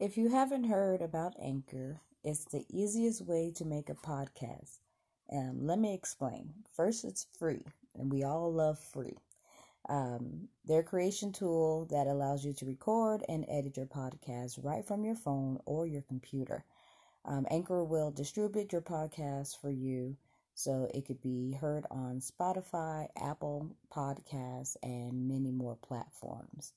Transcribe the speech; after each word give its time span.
If 0.00 0.16
you 0.16 0.28
haven't 0.28 0.64
heard 0.64 1.00
about 1.02 1.36
Anchor, 1.40 2.00
it's 2.24 2.44
the 2.46 2.66
easiest 2.68 3.22
way 3.22 3.52
to 3.54 3.64
make 3.64 3.88
a 3.88 3.94
podcast. 3.94 4.80
Um, 5.32 5.68
let 5.68 5.78
me 5.78 5.94
explain. 5.94 6.52
First, 6.72 7.04
it's 7.04 7.28
free, 7.38 7.62
and 7.94 8.10
we 8.10 8.24
all 8.24 8.52
love 8.52 8.80
free. 8.80 9.16
Um, 9.88 10.48
their 10.64 10.82
creation 10.82 11.32
tool 11.32 11.86
that 11.92 12.08
allows 12.08 12.44
you 12.44 12.52
to 12.54 12.66
record 12.66 13.22
and 13.28 13.46
edit 13.48 13.76
your 13.76 13.86
podcast 13.86 14.58
right 14.64 14.84
from 14.84 15.04
your 15.04 15.14
phone 15.14 15.60
or 15.64 15.86
your 15.86 16.02
computer. 16.02 16.64
Um, 17.24 17.46
Anchor 17.48 17.84
will 17.84 18.10
distribute 18.10 18.72
your 18.72 18.82
podcast 18.82 19.60
for 19.60 19.70
you 19.70 20.16
so 20.56 20.88
it 20.92 21.06
could 21.06 21.22
be 21.22 21.52
heard 21.52 21.86
on 21.92 22.20
Spotify, 22.20 23.06
Apple 23.16 23.76
Podcasts, 23.94 24.76
and 24.82 25.28
many 25.28 25.52
more 25.52 25.76
platforms. 25.76 26.72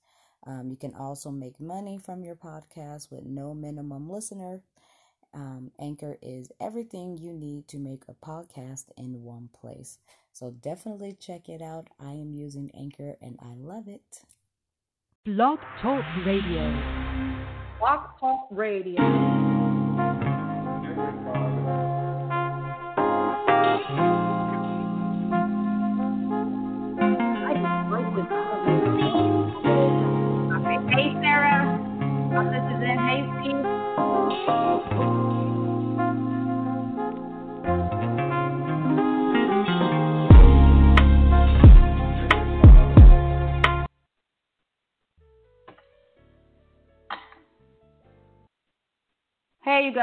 Um, 0.46 0.70
you 0.70 0.78
can 0.78 0.94
also 0.94 1.32
make 1.32 1.60
money 1.60 1.98
from 1.98 2.24
your 2.24 2.36
podcast 2.36 3.12
with 3.12 3.26
no 3.26 3.54
minimum 3.54 4.10
listener. 4.10 4.62
Um, 5.34 5.72
Anchor 5.80 6.18
is 6.22 6.52
everything 6.60 7.18
you 7.18 7.34
need 7.34 7.68
to 7.70 7.78
make 7.78 8.04
a 8.08 8.14
podcast 8.14 8.86
in 8.98 9.24
one 9.24 9.50
place. 9.54 10.00
So 10.32 10.52
definitely 10.52 11.18
check 11.20 11.50
it 11.50 11.62
out. 11.62 11.88
I 12.00 12.12
am 12.12 12.34
using 12.34 12.72
Anchor 12.74 13.16
and 13.22 13.38
I 13.42 13.56
love 13.56 13.88
it. 13.88 14.22
Blog 15.26 15.60
Talk 15.82 16.06
Radio. 16.26 16.72
Blog 17.80 18.02
Talk 18.20 18.48
Radio. 18.52 19.38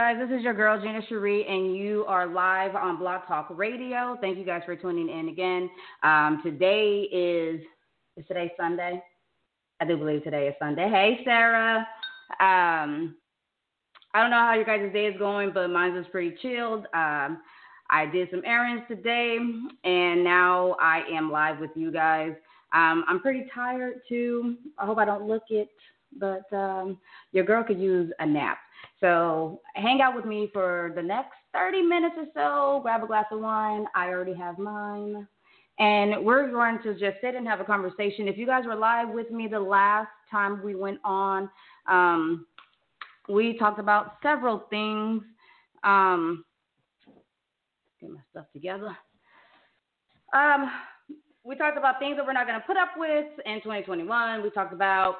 Guys, 0.05 0.19
this 0.19 0.36
is 0.38 0.44
your 0.44 0.52
girl, 0.52 0.78
Gina 0.78 1.00
Sherrie, 1.08 1.47
and 1.48 1.74
you 1.74 2.05
are 2.06 2.27
live 2.27 2.77
on 2.77 2.98
Blog 2.98 3.22
Talk 3.27 3.47
Radio. 3.48 4.19
Thank 4.20 4.36
you 4.36 4.44
guys 4.44 4.60
for 4.66 4.77
tuning 4.77 5.08
in 5.08 5.30
again. 5.30 5.70
Um, 6.02 6.42
today 6.44 7.08
is, 7.10 7.62
is 8.19 8.27
today 8.28 8.52
Sunday? 8.60 9.02
I 9.80 9.86
do 9.86 9.97
believe 9.97 10.22
today 10.22 10.47
is 10.47 10.55
Sunday. 10.58 10.91
Hey, 10.91 11.20
Sarah. 11.25 11.88
Um, 12.32 13.16
I 14.12 14.20
don't 14.20 14.30
know 14.30 14.41
how 14.41 14.52
your 14.52 14.66
guys' 14.66 14.92
day 14.92 15.06
is 15.06 15.19
going, 15.19 15.52
but 15.55 15.69
mine 15.69 15.94
was 15.94 16.05
pretty 16.12 16.36
chilled. 16.42 16.84
Um, 16.92 17.41
I 17.88 18.05
did 18.12 18.28
some 18.30 18.42
errands 18.44 18.84
today, 18.88 19.38
and 19.84 20.22
now 20.22 20.77
I 20.82 21.00
am 21.10 21.32
live 21.32 21.60
with 21.60 21.70
you 21.75 21.91
guys. 21.91 22.34
Um, 22.75 23.06
I'm 23.08 23.20
pretty 23.20 23.47
tired 23.55 24.02
too. 24.06 24.56
I 24.77 24.84
hope 24.84 24.98
I 24.98 25.06
don't 25.06 25.27
look 25.27 25.44
it, 25.48 25.70
but 26.20 26.44
um, 26.52 26.98
your 27.32 27.44
girl 27.44 27.64
could 27.64 27.80
use 27.80 28.12
a 28.19 28.27
nap. 28.27 28.58
So 29.05 29.60
hang 29.74 30.00
out 30.00 30.16
with 30.16 30.24
me 30.24 30.48
for 30.50 30.91
the 30.97 31.02
next 31.02 31.34
30 31.52 31.83
minutes 31.83 32.14
or 32.16 32.24
so. 32.33 32.80
Grab 32.80 33.05
a 33.05 33.06
glass 33.06 33.27
of 33.30 33.38
wine. 33.38 33.84
I 33.94 34.08
already 34.08 34.33
have 34.33 34.58
mine. 34.58 35.28
And 35.78 36.24
we're 36.24 36.50
going 36.50 36.78
to 36.84 36.94
just 36.94 37.20
sit 37.20 37.34
and 37.34 37.47
have 37.47 37.60
a 37.60 37.64
conversation. 37.64 38.28
If 38.28 38.38
you 38.38 38.47
guys 38.47 38.64
were 38.64 38.75
live 38.75 39.10
with 39.10 39.30
me 39.30 39.47
the 39.47 39.60
last 39.60 40.08
time 40.30 40.64
we 40.64 40.75
went 40.75 41.00
on, 41.05 41.50
um, 41.86 42.47
we 43.28 43.58
talked 43.58 43.78
about 43.78 44.14
several 44.22 44.64
things. 44.70 45.22
Um, 45.82 46.42
get 48.00 48.08
my 48.08 48.20
stuff 48.30 48.47
together. 48.55 48.97
Um, 50.32 50.71
we 51.44 51.56
talked 51.56 51.76
about 51.76 51.98
things 51.98 52.16
that 52.16 52.25
we're 52.25 52.32
not 52.32 52.47
going 52.47 52.59
to 52.59 52.66
put 52.66 52.78
up 52.78 52.92
with 52.97 53.26
in 53.44 53.56
2021. 53.56 54.42
We 54.42 54.48
talked 54.48 54.72
about 54.72 55.16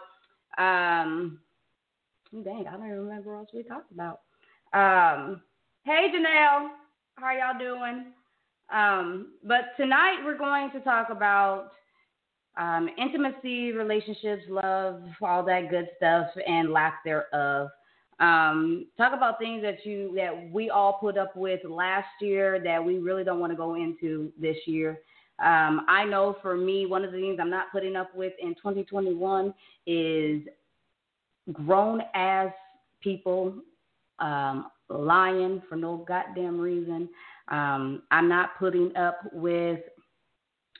um, 0.57 1.41
Dang, 2.33 2.67
I 2.67 2.73
don't 2.73 2.87
even 2.87 2.99
remember 3.01 3.35
what 3.35 3.41
else 3.41 3.51
we 3.55 3.63
talked 3.63 3.93
about. 3.93 4.21
Um, 4.73 5.43
hey, 5.85 6.09
Janelle, 6.15 6.69
how 7.17 7.33
y'all 7.33 7.59
doing? 7.59 8.07
Um, 8.73 9.35
but 9.45 9.77
tonight 9.77 10.19
we're 10.25 10.39
going 10.39 10.71
to 10.73 10.81
talk 10.81 11.11
about 11.11 11.71
um, 12.57 12.89
intimacy, 12.99 13.73
relationships, 13.73 14.43
love, 14.49 15.03
all 15.23 15.45
that 15.45 15.71
good 15.71 15.89
stuff, 15.97 16.29
and 16.47 16.73
lack 16.73 17.05
thereof. 17.05 17.69
Um, 18.21 18.87
talk 18.97 19.13
about 19.13 19.39
things 19.39 19.63
that 19.63 19.85
you 19.85 20.13
that 20.17 20.51
we 20.53 20.71
all 20.71 20.95
put 20.95 21.19
up 21.19 21.37
with 21.37 21.61
last 21.69 22.07
year 22.21 22.61
that 22.63 22.85
we 22.85 22.99
really 22.99 23.25
don't 23.25 23.41
want 23.41 23.53
to 23.53 23.57
go 23.57 23.75
into 23.75 24.33
this 24.41 24.57
year. 24.67 25.01
Um, 25.41 25.85
I 25.89 26.05
know 26.05 26.37
for 26.41 26.57
me, 26.57 26.87
one 26.87 27.05
of 27.05 27.11
the 27.11 27.19
things 27.19 27.39
I'm 27.41 27.51
not 27.51 27.73
putting 27.73 27.97
up 27.97 28.15
with 28.15 28.33
in 28.41 28.55
2021 28.55 29.53
is 29.87 30.43
grown 31.53 32.01
ass 32.15 32.53
people 33.01 33.55
um, 34.19 34.67
lying 34.89 35.63
for 35.69 35.77
no 35.77 36.05
goddamn 36.09 36.59
reason. 36.59 37.09
Um, 37.49 38.03
I'm 38.11 38.29
not 38.29 38.59
putting 38.59 38.97
up 38.97 39.19
with 39.33 39.81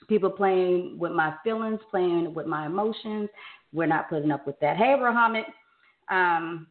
people 0.07 0.29
playing 0.29 0.97
with 0.99 1.11
my 1.11 1.35
feelings, 1.43 1.79
playing 1.89 2.33
with 2.33 2.47
my 2.47 2.65
emotions. 2.65 3.29
We're 3.73 3.85
not 3.87 4.09
putting 4.09 4.31
up 4.31 4.47
with 4.47 4.59
that. 4.59 4.77
Hey, 4.77 4.95
Muhammad, 4.97 5.45
um, 6.09 6.67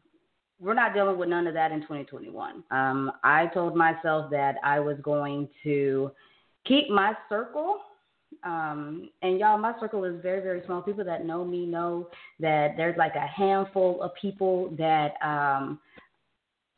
we're 0.59 0.73
not 0.73 0.93
dealing 0.93 1.17
with 1.17 1.29
none 1.29 1.47
of 1.47 1.53
that 1.53 1.71
in 1.71 1.81
2021. 1.81 2.63
Um, 2.71 3.11
I 3.23 3.47
told 3.47 3.75
myself 3.75 4.31
that 4.31 4.55
I 4.63 4.79
was 4.79 4.97
going 5.03 5.49
to 5.63 6.11
keep 6.65 6.89
my 6.89 7.13
circle 7.29 7.79
um, 8.43 9.09
and 9.21 9.39
y'all, 9.39 9.57
my 9.57 9.73
circle 9.79 10.03
is 10.03 10.21
very, 10.21 10.41
very 10.41 10.61
small. 10.65 10.81
People 10.81 11.05
that 11.05 11.25
know 11.25 11.45
me 11.45 11.65
know 11.65 12.09
that 12.39 12.75
there's 12.77 12.97
like 12.97 13.15
a 13.15 13.27
handful 13.27 14.01
of 14.01 14.11
people 14.19 14.73
that 14.77 15.13
um, 15.23 15.79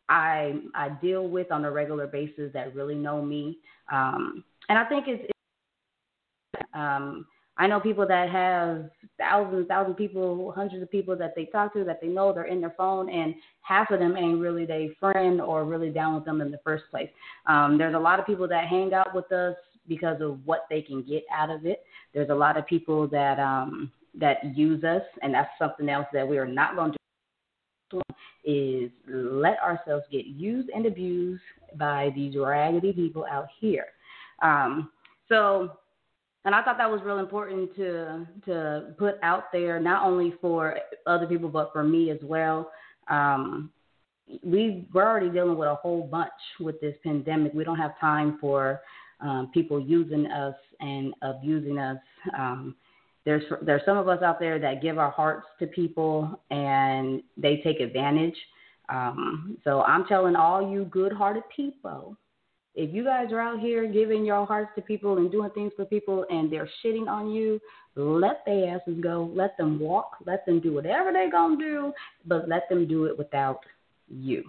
I 0.09 0.55
I 0.75 0.89
deal 1.01 1.27
with 1.27 1.51
on 1.51 1.65
a 1.65 1.71
regular 1.71 2.07
basis 2.07 2.51
that 2.53 2.75
really 2.75 2.95
know 2.95 3.21
me. 3.21 3.59
Um, 3.91 4.43
and 4.69 4.77
I 4.77 4.85
think 4.85 5.05
it's, 5.07 5.23
it's 5.23 6.63
um, 6.73 7.25
I 7.57 7.67
know 7.67 7.79
people 7.79 8.07
that 8.07 8.29
have 8.29 8.89
thousands, 9.17 9.67
thousand 9.67 9.95
people, 9.95 10.51
hundreds 10.55 10.83
of 10.83 10.91
people 10.91 11.15
that 11.17 11.33
they 11.35 11.45
talk 11.45 11.73
to 11.73 11.83
that 11.83 11.99
they 12.01 12.07
know 12.07 12.31
they're 12.31 12.43
in 12.43 12.61
their 12.61 12.75
phone, 12.77 13.09
and 13.09 13.33
half 13.61 13.89
of 13.91 13.99
them 13.99 14.15
ain't 14.15 14.39
really 14.39 14.65
their 14.65 14.89
friend 14.99 15.41
or 15.41 15.65
really 15.65 15.89
down 15.89 16.15
with 16.15 16.25
them 16.25 16.41
in 16.41 16.51
the 16.51 16.59
first 16.63 16.83
place. 16.91 17.09
Um, 17.47 17.77
there's 17.77 17.95
a 17.95 17.99
lot 17.99 18.19
of 18.19 18.27
people 18.27 18.47
that 18.47 18.67
hang 18.67 18.93
out 18.93 19.15
with 19.15 19.31
us 19.31 19.55
because 19.87 20.21
of 20.21 20.39
what 20.45 20.65
they 20.69 20.81
can 20.81 21.03
get 21.03 21.23
out 21.33 21.49
of 21.49 21.65
it. 21.65 21.83
There's 22.13 22.29
a 22.29 22.35
lot 22.35 22.57
of 22.57 22.67
people 22.67 23.07
that 23.07 23.39
um, 23.39 23.91
that 24.19 24.55
use 24.55 24.83
us, 24.83 25.03
and 25.21 25.33
that's 25.33 25.49
something 25.59 25.89
else 25.89 26.07
that 26.13 26.27
we 26.27 26.37
are 26.37 26.47
not 26.47 26.75
going 26.75 26.91
to 26.91 26.97
do. 27.91 28.01
Is 28.45 28.91
let 29.07 29.59
ourselves 29.61 30.05
get 30.11 30.25
used 30.25 30.69
and 30.69 30.85
abused 30.85 31.41
by 31.75 32.11
these 32.15 32.35
raggedy 32.37 32.93
people 32.93 33.25
out 33.29 33.47
here. 33.59 33.87
Um, 34.41 34.89
so, 35.27 35.73
and 36.45 36.55
I 36.55 36.63
thought 36.63 36.77
that 36.77 36.89
was 36.89 37.01
real 37.03 37.19
important 37.19 37.75
to 37.75 38.25
to 38.45 38.93
put 38.97 39.15
out 39.21 39.51
there, 39.51 39.79
not 39.79 40.05
only 40.05 40.33
for 40.41 40.77
other 41.05 41.27
people 41.27 41.49
but 41.49 41.71
for 41.73 41.83
me 41.83 42.09
as 42.09 42.19
well. 42.23 42.71
Um, 43.09 43.71
we 44.43 44.87
we're 44.93 45.07
already 45.07 45.29
dealing 45.29 45.57
with 45.57 45.67
a 45.67 45.75
whole 45.75 46.03
bunch 46.03 46.31
with 46.59 46.79
this 46.81 46.95
pandemic. 47.03 47.53
We 47.53 47.63
don't 47.63 47.77
have 47.77 47.99
time 47.99 48.37
for 48.39 48.81
um, 49.19 49.51
people 49.53 49.79
using 49.79 50.27
us 50.27 50.55
and 50.79 51.13
abusing 51.21 51.79
us. 51.79 51.97
Um, 52.37 52.75
there's 53.25 53.43
there's 53.61 53.81
some 53.85 53.97
of 53.97 54.07
us 54.07 54.21
out 54.23 54.39
there 54.39 54.57
that 54.59 54.81
give 54.81 54.97
our 54.97 55.11
hearts 55.11 55.47
to 55.59 55.67
people 55.67 56.39
and 56.49 57.21
they 57.35 57.57
take 57.57 57.79
advantage. 57.79 58.35
Um, 58.89 59.57
so 59.65 59.81
I'm 59.81 60.05
telling 60.05 60.35
all 60.37 60.71
you 60.71 60.85
good-hearted 60.85 61.43
people, 61.53 62.15
if 62.73 62.93
you 62.93 63.03
guys 63.03 63.33
are 63.33 63.41
out 63.41 63.59
here 63.59 63.85
giving 63.91 64.23
your 64.23 64.45
hearts 64.45 64.71
to 64.75 64.81
people 64.81 65.17
and 65.17 65.29
doing 65.29 65.49
things 65.49 65.73
for 65.75 65.83
people 65.83 66.25
and 66.29 66.49
they're 66.49 66.69
shitting 66.85 67.07
on 67.09 67.29
you, 67.31 67.59
let 67.95 68.45
their 68.45 68.75
asses 68.75 69.01
go. 69.01 69.29
Let 69.33 69.57
them 69.57 69.79
walk. 69.79 70.17
Let 70.25 70.45
them 70.45 70.61
do 70.61 70.73
whatever 70.73 71.11
they're 71.11 71.31
gonna 71.31 71.57
do, 71.57 71.91
but 72.25 72.47
let 72.47 72.69
them 72.69 72.87
do 72.87 73.05
it 73.05 73.17
without 73.17 73.59
you. 74.07 74.43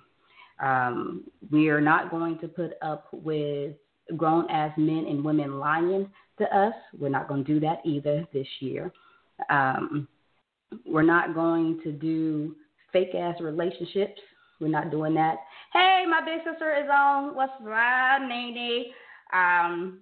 Um, 0.60 1.24
we 1.50 1.68
are 1.68 1.80
not 1.80 2.10
going 2.10 2.38
to 2.40 2.48
put 2.48 2.72
up 2.82 3.08
with 3.12 3.74
grown 4.16 4.50
as 4.50 4.70
men 4.76 5.06
and 5.08 5.24
women 5.24 5.58
lying 5.58 6.10
to 6.38 6.56
us. 6.56 6.74
We're 6.98 7.08
not 7.08 7.28
going 7.28 7.44
to 7.44 7.54
do 7.54 7.60
that 7.60 7.80
either 7.84 8.26
this 8.32 8.46
year. 8.60 8.92
Um, 9.50 10.08
we're 10.86 11.02
not 11.02 11.34
going 11.34 11.80
to 11.84 11.92
do 11.92 12.54
fake 12.92 13.14
ass 13.14 13.36
relationships. 13.40 14.20
We're 14.60 14.68
not 14.68 14.90
doing 14.90 15.14
that. 15.14 15.36
Hey, 15.72 16.04
my 16.08 16.20
big 16.20 16.40
sister 16.50 16.74
is 16.74 16.88
on. 16.92 17.34
What's 17.34 17.52
right, 17.62 18.18
Nene? 18.18 18.86
Um, 19.32 20.00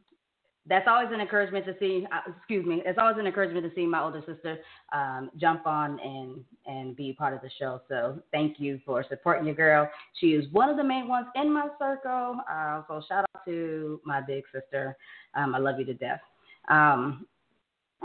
that's 0.68 0.86
always 0.88 1.08
an 1.12 1.20
encouragement 1.20 1.64
to 1.66 1.74
see. 1.78 2.06
Uh, 2.10 2.32
excuse 2.36 2.66
me. 2.66 2.82
It's 2.84 2.98
always 2.98 3.16
an 3.18 3.26
encouragement 3.26 3.66
to 3.66 3.74
see 3.74 3.86
my 3.86 4.02
older 4.02 4.22
sister 4.26 4.58
um, 4.92 5.30
jump 5.36 5.66
on 5.66 5.98
and 6.00 6.44
and 6.66 6.96
be 6.96 7.12
part 7.12 7.34
of 7.34 7.40
the 7.40 7.50
show. 7.58 7.80
So 7.88 8.18
thank 8.32 8.58
you 8.58 8.80
for 8.84 9.04
supporting 9.08 9.46
your 9.46 9.54
girl. 9.54 9.88
She 10.20 10.28
is 10.28 10.50
one 10.52 10.68
of 10.68 10.76
the 10.76 10.84
main 10.84 11.06
ones 11.06 11.26
in 11.36 11.52
my 11.52 11.68
circle. 11.78 12.38
Uh, 12.50 12.82
so 12.88 13.02
shout 13.08 13.20
out 13.20 13.25
to 13.46 14.00
my 14.04 14.20
big 14.20 14.44
sister. 14.52 14.96
Um, 15.34 15.54
I 15.54 15.58
love 15.58 15.78
you 15.78 15.84
to 15.86 15.94
death. 15.94 16.20
Um, 16.68 17.26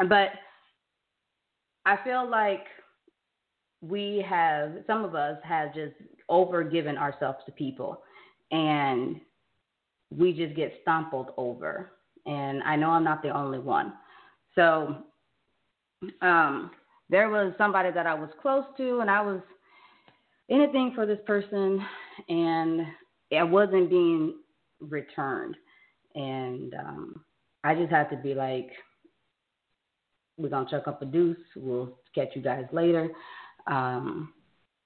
but 0.07 0.29
I 1.85 1.97
feel 2.03 2.29
like 2.29 2.65
we 3.81 4.23
have 4.27 4.71
some 4.87 5.03
of 5.03 5.15
us 5.15 5.37
have 5.43 5.73
just 5.73 5.95
overgiven 6.29 6.97
ourselves 6.97 7.39
to 7.45 7.51
people, 7.51 8.01
and 8.51 9.19
we 10.15 10.33
just 10.33 10.55
get 10.55 10.73
stumbled 10.83 11.31
over 11.37 11.91
and 12.25 12.61
I 12.63 12.75
know 12.75 12.89
I'm 12.89 13.03
not 13.03 13.21
the 13.21 13.35
only 13.35 13.59
one. 13.59 13.93
So 14.55 14.97
um, 16.21 16.71
there 17.09 17.29
was 17.29 17.53
somebody 17.57 17.91
that 17.91 18.05
I 18.05 18.13
was 18.13 18.29
close 18.41 18.65
to, 18.77 18.99
and 18.99 19.09
I 19.09 19.21
was 19.21 19.41
anything 20.49 20.91
for 20.93 21.05
this 21.05 21.19
person, 21.25 21.83
and 22.29 22.81
I 23.37 23.43
wasn't 23.43 23.89
being 23.89 24.35
returned. 24.81 25.55
And 26.15 26.73
um, 26.73 27.21
I 27.63 27.75
just 27.75 27.91
had 27.91 28.09
to 28.09 28.17
be 28.17 28.33
like, 28.33 28.69
we're 30.37 30.49
going 30.49 30.65
to 30.65 30.71
chuck 30.71 30.87
up 30.87 31.01
a 31.01 31.05
deuce. 31.05 31.37
We'll 31.55 31.97
catch 32.15 32.29
you 32.35 32.41
guys 32.41 32.65
later. 32.71 33.09
Um, 33.67 34.33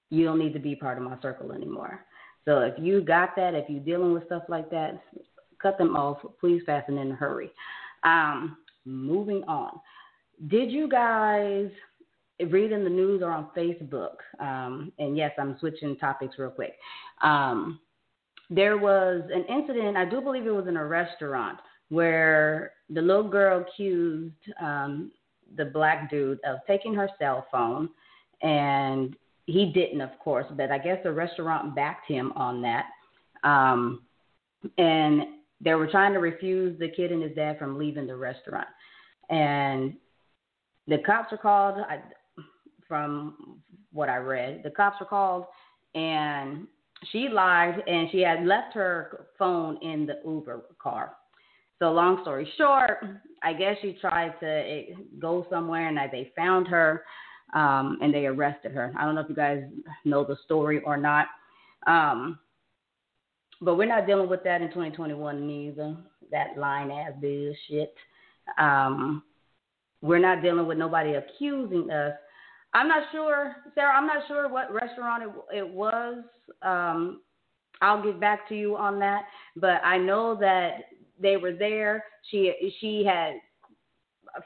you 0.10 0.24
don't 0.24 0.40
need 0.40 0.54
to 0.54 0.60
be 0.60 0.76
part 0.76 0.98
of 0.98 1.04
my 1.04 1.20
circle 1.22 1.52
anymore. 1.52 2.06
So 2.46 2.60
if 2.60 2.76
you 2.78 3.02
got 3.02 3.36
that, 3.38 3.56
if 3.56 3.70
you're 3.70 3.84
dealing 3.84 4.14
with 4.14 4.26
stuff 4.28 4.44
like 4.50 4.70
that, 4.70 5.02
cut 5.62 5.78
them 5.78 5.96
off. 5.96 6.18
Please 6.40 6.62
fasten 6.66 6.98
in 6.98 7.12
a 7.12 7.16
hurry. 7.16 7.50
Um, 8.04 8.58
moving 8.86 9.44
on. 9.46 9.80
Did 10.48 10.70
you 10.72 10.88
guys 10.88 11.70
read 12.50 12.72
in 12.72 12.84
the 12.84 12.90
news 12.90 13.24
or 13.24 13.32
on 13.32 13.50
Facebook? 13.58 14.18
Um, 14.40 14.92
and 15.00 15.18
yes, 15.18 15.32
I'm 15.40 15.58
switching 15.60 15.98
topics 15.98 16.36
real 16.38 16.52
quick. 16.52 16.74
Um, 17.24 17.80
there 18.50 18.78
was 18.78 19.24
an 19.34 19.46
incident, 19.46 19.98
I 19.98 20.06
do 20.06 20.22
believe 20.22 20.46
it 20.46 20.52
was 20.52 20.68
in 20.68 20.78
a 20.78 20.86
restaurant, 20.86 21.60
where 21.90 22.74
the 22.90 23.02
little 23.02 23.28
girl 23.28 23.62
accused 23.62 24.34
um, 24.62 25.12
the 25.56 25.66
black 25.66 26.10
dude 26.10 26.40
of 26.46 26.58
taking 26.68 26.94
her 26.94 27.10
cell 27.20 27.48
phone, 27.52 27.90
and 28.42 29.16
he 29.46 29.72
didn't, 29.72 30.02
of 30.02 30.18
course, 30.20 30.46
but 30.56 30.72
I 30.72 30.78
guess 30.78 31.00
the 31.04 31.12
restaurant 31.12 31.76
backed 31.76 32.08
him 32.08 32.32
on 32.36 32.62
that. 32.64 32.86
Um, 33.44 34.02
and 34.78 35.24
they 35.62 35.74
were 35.76 35.88
trying 35.88 36.14
to 36.14 36.20
refuse 36.20 36.78
the 36.80 36.90
kid 36.90 37.12
and 37.12 37.22
his 37.22 37.36
dad 37.36 37.60
from 37.60 37.78
leaving 37.78 38.08
the 38.08 38.16
restaurant. 38.16 38.68
And 39.30 39.94
the 40.88 40.98
cops 41.06 41.32
were 41.32 41.38
called, 41.38 41.78
I, 41.88 42.00
from 42.88 43.60
what 43.92 44.10
I 44.10 44.18
read, 44.18 44.62
the 44.64 44.72
cops 44.72 45.00
were 45.00 45.06
called 45.06 45.46
and 45.94 46.68
she 47.12 47.30
lied 47.30 47.82
and 47.88 48.10
she 48.12 48.22
had 48.22 48.46
left 48.46 48.74
her 48.74 49.28
phone 49.38 49.78
in 49.82 50.06
the 50.06 50.20
Uber 50.26 50.64
car. 50.82 51.16
So 51.80 51.92
long 51.92 52.20
story 52.22 52.50
short, 52.58 53.04
I 53.44 53.54
guess 53.54 53.76
she 53.82 53.98
tried 54.00 54.40
to 54.40 54.48
eh, 54.48 54.84
go 55.20 55.46
somewhere 55.50 55.88
and 55.90 55.98
they 56.12 56.32
found 56.36 56.68
her 56.68 57.04
um, 57.54 57.98
and 58.02 58.14
they 58.14 58.26
arrested 58.26 58.72
her. 58.72 58.94
I 58.98 59.06
don't 59.06 59.16
know 59.16 59.22
if 59.22 59.30
you 59.30 59.36
guys 59.36 59.64
know 60.06 60.24
the 60.24 60.38
story 60.46 60.82
or 60.86 60.98
not. 60.98 61.28
Um, 61.86 62.40
but 63.62 63.76
we're 63.76 63.88
not 63.88 64.08
dealing 64.08 64.30
with 64.30 64.44
that 64.44 64.62
in 64.62 64.70
2021 64.70 65.48
neither. 65.48 65.96
That 66.32 66.58
line 66.58 66.92
ass 66.92 67.12
bullshit. 67.20 67.94
Um, 68.58 69.24
we're 70.02 70.20
not 70.20 70.42
dealing 70.42 70.68
with 70.68 70.78
nobody 70.78 71.14
accusing 71.14 71.90
us. 71.90 72.14
I'm 72.76 72.88
not 72.88 73.04
sure, 73.12 73.56
Sarah. 73.74 73.96
I'm 73.96 74.06
not 74.06 74.28
sure 74.28 74.50
what 74.50 74.72
restaurant 74.72 75.24
it, 75.24 75.58
it 75.58 75.68
was. 75.68 76.24
Um, 76.62 77.22
I'll 77.82 78.04
get 78.04 78.20
back 78.20 78.48
to 78.50 78.56
you 78.56 78.76
on 78.76 79.00
that. 79.00 79.24
But 79.56 79.84
I 79.84 79.98
know 79.98 80.38
that 80.40 80.86
they 81.20 81.38
were 81.38 81.54
there. 81.54 82.04
She 82.30 82.54
she 82.80 83.06
had, 83.06 83.36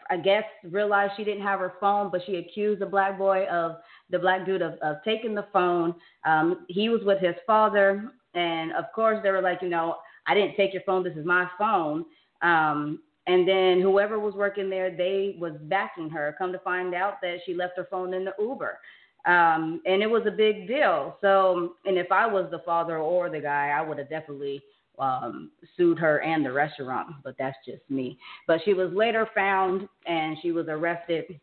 I 0.10 0.18
guess, 0.18 0.44
realized 0.64 1.14
she 1.18 1.24
didn't 1.24 1.44
have 1.44 1.60
her 1.60 1.74
phone, 1.80 2.10
but 2.12 2.22
she 2.26 2.36
accused 2.36 2.82
the 2.82 2.86
black 2.86 3.18
boy 3.18 3.46
of 3.48 3.78
the 4.10 4.20
black 4.20 4.46
dude 4.46 4.62
of, 4.62 4.74
of 4.84 4.98
taking 5.04 5.36
the 5.36 5.48
phone. 5.52 5.96
Um, 6.26 6.66
he 6.68 6.90
was 6.90 7.02
with 7.04 7.20
his 7.20 7.36
father 7.46 8.12
and 8.34 8.72
of 8.74 8.86
course, 8.94 9.20
they 9.24 9.32
were 9.32 9.42
like, 9.42 9.62
you 9.62 9.70
know, 9.70 9.98
I 10.28 10.34
didn't 10.34 10.56
take 10.56 10.74
your 10.74 10.84
phone. 10.84 11.04
This 11.04 11.18
is 11.18 11.26
my 11.26 11.48
phone. 11.58 12.06
Um, 12.42 13.00
and 13.30 13.48
then 13.48 13.80
whoever 13.80 14.18
was 14.18 14.34
working 14.34 14.72
there, 14.72 14.90
they 14.90 15.36
was 15.40 15.54
backing 15.64 16.10
her. 16.10 16.34
Come 16.40 16.52
to 16.52 16.58
find 16.60 16.96
out 16.96 17.22
that 17.22 17.38
she 17.46 17.54
left 17.54 17.78
her 17.78 17.88
phone 17.92 18.16
in 18.16 18.26
the 18.26 18.34
Uber. 18.40 18.80
Um, 19.28 19.82
and 19.86 20.02
it 20.02 20.10
was 20.10 20.24
a 20.26 20.32
big 20.32 20.68
deal. 20.68 21.16
So, 21.22 21.74
and 21.86 21.96
if 21.96 22.12
I 22.12 22.26
was 22.26 22.48
the 22.50 22.64
father 22.66 22.98
or 22.98 23.30
the 23.30 23.40
guy, 23.40 23.70
I 23.70 23.82
would 23.82 24.00
have 24.00 24.10
definitely 24.10 24.64
um, 24.98 25.52
sued 25.78 26.00
her 26.00 26.24
and 26.24 26.44
the 26.44 26.52
restaurant. 26.52 27.10
But 27.24 27.36
that's 27.38 27.58
just 27.68 27.84
me. 27.88 28.18
But 28.48 28.62
she 28.66 28.74
was 28.74 28.92
later 28.94 29.30
found 29.36 29.88
and 30.08 30.36
she 30.42 30.52
was 30.52 30.66
arrested 30.68 31.40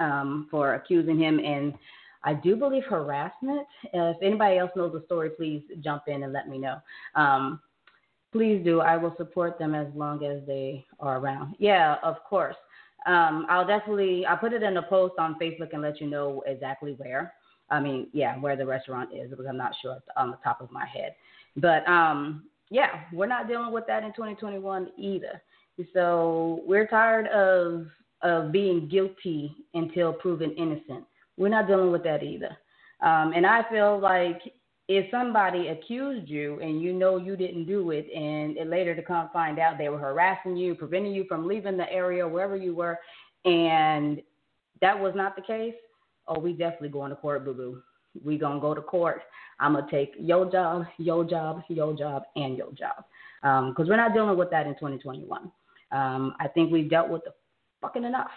um, 0.00 0.46
for 0.50 0.74
accusing 0.74 1.18
him 1.18 1.38
and 1.38 1.72
I 2.26 2.32
do 2.34 2.56
believe 2.56 2.84
harassment. 2.84 3.66
If 3.92 4.16
anybody 4.22 4.56
else 4.56 4.70
knows 4.74 4.92
the 4.92 5.02
story, 5.04 5.30
please 5.30 5.62
jump 5.82 6.04
in 6.06 6.22
and 6.22 6.32
let 6.32 6.48
me 6.48 6.56
know. 6.58 6.78
Um, 7.14 7.60
please 8.34 8.64
do. 8.64 8.80
I 8.80 8.96
will 8.96 9.14
support 9.16 9.60
them 9.60 9.76
as 9.76 9.86
long 9.94 10.24
as 10.24 10.44
they 10.44 10.84
are 10.98 11.18
around. 11.20 11.54
Yeah, 11.60 11.96
of 12.02 12.16
course. 12.28 12.56
Um, 13.06 13.46
I'll 13.48 13.66
definitely. 13.66 14.26
I'll 14.26 14.36
put 14.36 14.52
it 14.52 14.64
in 14.64 14.76
a 14.76 14.82
post 14.82 15.14
on 15.18 15.36
Facebook 15.40 15.72
and 15.72 15.82
let 15.82 16.00
you 16.00 16.08
know 16.08 16.42
exactly 16.44 16.94
where. 16.94 17.32
I 17.70 17.78
mean, 17.78 18.08
yeah, 18.12 18.36
where 18.38 18.56
the 18.56 18.66
restaurant 18.66 19.10
is 19.14 19.30
because 19.30 19.46
I'm 19.48 19.56
not 19.56 19.72
sure 19.80 19.98
on 20.16 20.32
the 20.32 20.38
top 20.42 20.60
of 20.60 20.72
my 20.72 20.84
head. 20.84 21.14
But 21.56 21.88
um, 21.88 22.46
yeah, 22.70 23.04
we're 23.12 23.26
not 23.26 23.46
dealing 23.46 23.72
with 23.72 23.86
that 23.86 24.02
in 24.02 24.10
2021 24.10 24.88
either. 24.98 25.40
So 25.92 26.60
we're 26.66 26.88
tired 26.88 27.28
of 27.28 27.86
of 28.22 28.50
being 28.50 28.88
guilty 28.88 29.54
until 29.74 30.12
proven 30.12 30.50
innocent. 30.56 31.04
We're 31.36 31.50
not 31.50 31.68
dealing 31.68 31.92
with 31.92 32.02
that 32.02 32.24
either. 32.24 32.56
Um, 33.00 33.32
and 33.32 33.46
I 33.46 33.62
feel 33.70 34.00
like 34.00 34.40
if 34.88 35.10
somebody 35.10 35.68
accused 35.68 36.28
you 36.28 36.60
and 36.60 36.82
you 36.82 36.92
know 36.92 37.16
you 37.16 37.36
didn't 37.36 37.66
do 37.66 37.90
it, 37.90 38.06
and 38.14 38.68
later 38.68 38.94
to 38.94 39.02
come 39.02 39.30
find 39.32 39.58
out 39.58 39.78
they 39.78 39.88
were 39.88 39.98
harassing 39.98 40.56
you, 40.56 40.74
preventing 40.74 41.14
you 41.14 41.24
from 41.26 41.46
leaving 41.48 41.76
the 41.76 41.90
area 41.90 42.26
wherever 42.26 42.56
you 42.56 42.74
were, 42.74 42.98
and 43.44 44.20
that 44.80 44.98
was 44.98 45.14
not 45.14 45.36
the 45.36 45.42
case, 45.42 45.74
oh, 46.28 46.38
we 46.38 46.52
definitely 46.52 46.90
going 46.90 47.10
to 47.10 47.16
court, 47.16 47.44
boo 47.44 47.54
boo. 47.54 47.82
We 48.22 48.38
gonna 48.38 48.60
go 48.60 48.74
to 48.74 48.82
court. 48.82 49.22
I'm 49.58 49.74
gonna 49.74 49.86
take 49.90 50.14
your 50.18 50.50
job, 50.50 50.84
your 50.98 51.24
job, 51.24 51.62
your 51.68 51.94
job, 51.96 52.22
and 52.36 52.56
your 52.56 52.70
job, 52.72 53.04
because 53.42 53.74
um, 53.78 53.88
we're 53.88 53.96
not 53.96 54.14
dealing 54.14 54.36
with 54.38 54.50
that 54.50 54.66
in 54.66 54.74
2021. 54.74 55.50
Um, 55.90 56.34
I 56.38 56.48
think 56.48 56.70
we've 56.70 56.90
dealt 56.90 57.08
with 57.08 57.24
the 57.24 57.32
fucking 57.80 58.04
enough. 58.04 58.30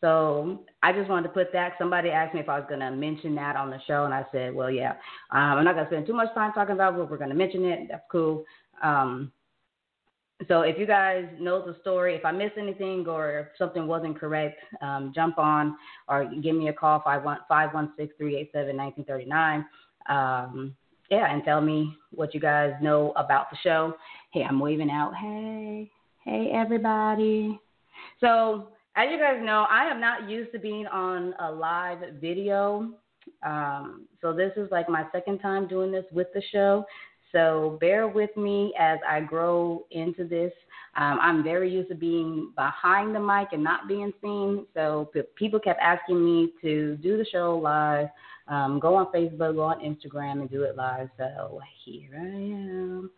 So 0.00 0.60
I 0.82 0.92
just 0.92 1.10
wanted 1.10 1.28
to 1.28 1.34
put 1.34 1.52
that. 1.52 1.74
Somebody 1.78 2.10
asked 2.10 2.34
me 2.34 2.40
if 2.40 2.48
I 2.48 2.58
was 2.58 2.66
going 2.68 2.80
to 2.80 2.90
mention 2.90 3.34
that 3.34 3.56
on 3.56 3.70
the 3.70 3.78
show, 3.86 4.04
and 4.04 4.14
I 4.14 4.24
said, 4.30 4.54
well, 4.54 4.70
yeah. 4.70 4.92
Um, 5.32 5.58
I'm 5.58 5.64
not 5.64 5.74
going 5.74 5.86
to 5.86 5.90
spend 5.90 6.06
too 6.06 6.12
much 6.12 6.32
time 6.34 6.52
talking 6.52 6.74
about 6.74 6.94
it, 6.94 6.98
but 6.98 7.10
we're 7.10 7.18
going 7.18 7.30
to 7.30 7.36
mention 7.36 7.64
it. 7.64 7.88
That's 7.90 8.04
cool. 8.10 8.44
Um, 8.82 9.32
so 10.46 10.60
if 10.60 10.78
you 10.78 10.86
guys 10.86 11.24
know 11.40 11.66
the 11.66 11.74
story, 11.80 12.14
if 12.14 12.24
I 12.24 12.30
miss 12.30 12.52
anything 12.56 13.08
or 13.08 13.40
if 13.40 13.48
something 13.58 13.88
wasn't 13.88 14.20
correct, 14.20 14.60
um, 14.80 15.10
jump 15.12 15.36
on 15.36 15.76
or 16.08 16.30
give 16.42 16.54
me 16.54 16.68
a 16.68 16.72
call, 16.72 17.02
516-387-1939. 17.50 19.64
Um, 20.08 20.76
yeah, 21.10 21.32
and 21.32 21.42
tell 21.42 21.60
me 21.60 21.96
what 22.14 22.34
you 22.34 22.40
guys 22.40 22.72
know 22.80 23.12
about 23.16 23.50
the 23.50 23.56
show. 23.64 23.96
Hey, 24.32 24.44
I'm 24.44 24.60
waving 24.60 24.90
out. 24.90 25.12
Hey, 25.16 25.90
hey, 26.24 26.52
everybody. 26.52 27.58
So 28.20 28.68
as 28.98 29.06
you 29.12 29.18
guys 29.18 29.38
know, 29.40 29.64
I 29.70 29.84
am 29.84 30.00
not 30.00 30.28
used 30.28 30.50
to 30.52 30.58
being 30.58 30.88
on 30.88 31.32
a 31.38 31.52
live 31.52 31.98
video. 32.20 32.90
Um, 33.46 34.06
so 34.20 34.32
this 34.32 34.50
is 34.56 34.68
like 34.72 34.88
my 34.88 35.04
second 35.12 35.38
time 35.38 35.68
doing 35.68 35.92
this 35.92 36.04
with 36.10 36.26
the 36.34 36.42
show. 36.50 36.84
So 37.30 37.78
bear 37.80 38.08
with 38.08 38.36
me 38.36 38.74
as 38.76 38.98
I 39.08 39.20
grow 39.20 39.86
into 39.92 40.26
this. 40.26 40.52
Um, 40.96 41.18
I'm 41.22 41.44
very 41.44 41.72
used 41.72 41.90
to 41.90 41.94
being 41.94 42.50
behind 42.56 43.14
the 43.14 43.20
mic 43.20 43.48
and 43.52 43.62
not 43.62 43.86
being 43.86 44.12
seen. 44.20 44.66
So 44.74 45.08
people 45.36 45.60
kept 45.60 45.80
asking 45.80 46.24
me 46.24 46.54
to 46.62 46.96
do 46.96 47.16
the 47.16 47.26
show 47.30 47.56
live, 47.56 48.08
um, 48.48 48.80
go 48.80 48.96
on 48.96 49.12
Facebook, 49.12 49.54
go 49.54 49.62
on 49.62 49.78
Instagram, 49.78 50.40
and 50.40 50.50
do 50.50 50.64
it 50.64 50.76
live. 50.76 51.08
So 51.16 51.60
here 51.84 52.18
I 52.20 52.26
am. 52.26 53.10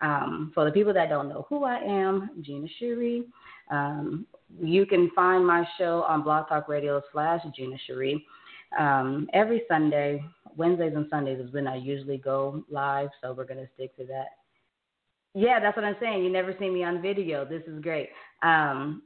Um, 0.00 0.50
for 0.54 0.64
the 0.64 0.72
people 0.72 0.92
that 0.92 1.08
don't 1.08 1.28
know 1.28 1.46
who 1.48 1.64
I 1.64 1.78
am, 1.78 2.30
Gina 2.42 2.66
Sherrie. 2.78 3.24
Um, 3.70 4.26
you 4.60 4.86
can 4.86 5.10
find 5.14 5.46
my 5.46 5.66
show 5.78 6.02
on 6.02 6.22
Blog 6.22 6.48
Talk 6.48 6.68
Radio 6.68 7.00
slash 7.12 7.40
Gina 7.56 7.76
Sherrie. 7.86 8.24
Um, 8.78 9.28
every 9.32 9.62
Sunday, 9.68 10.22
Wednesdays 10.56 10.94
and 10.94 11.06
Sundays 11.10 11.38
is 11.38 11.52
when 11.52 11.66
I 11.66 11.76
usually 11.76 12.18
go 12.18 12.64
live, 12.70 13.08
so 13.22 13.32
we're 13.32 13.44
going 13.44 13.60
to 13.60 13.68
stick 13.74 13.96
to 13.96 14.04
that. 14.06 14.28
Yeah, 15.34 15.58
that's 15.58 15.76
what 15.76 15.84
I'm 15.84 15.96
saying. 16.00 16.22
You 16.22 16.30
never 16.30 16.54
see 16.58 16.70
me 16.70 16.84
on 16.84 17.02
video. 17.02 17.44
This 17.44 17.62
is 17.66 17.80
great. 17.82 18.10
Um, 18.42 19.02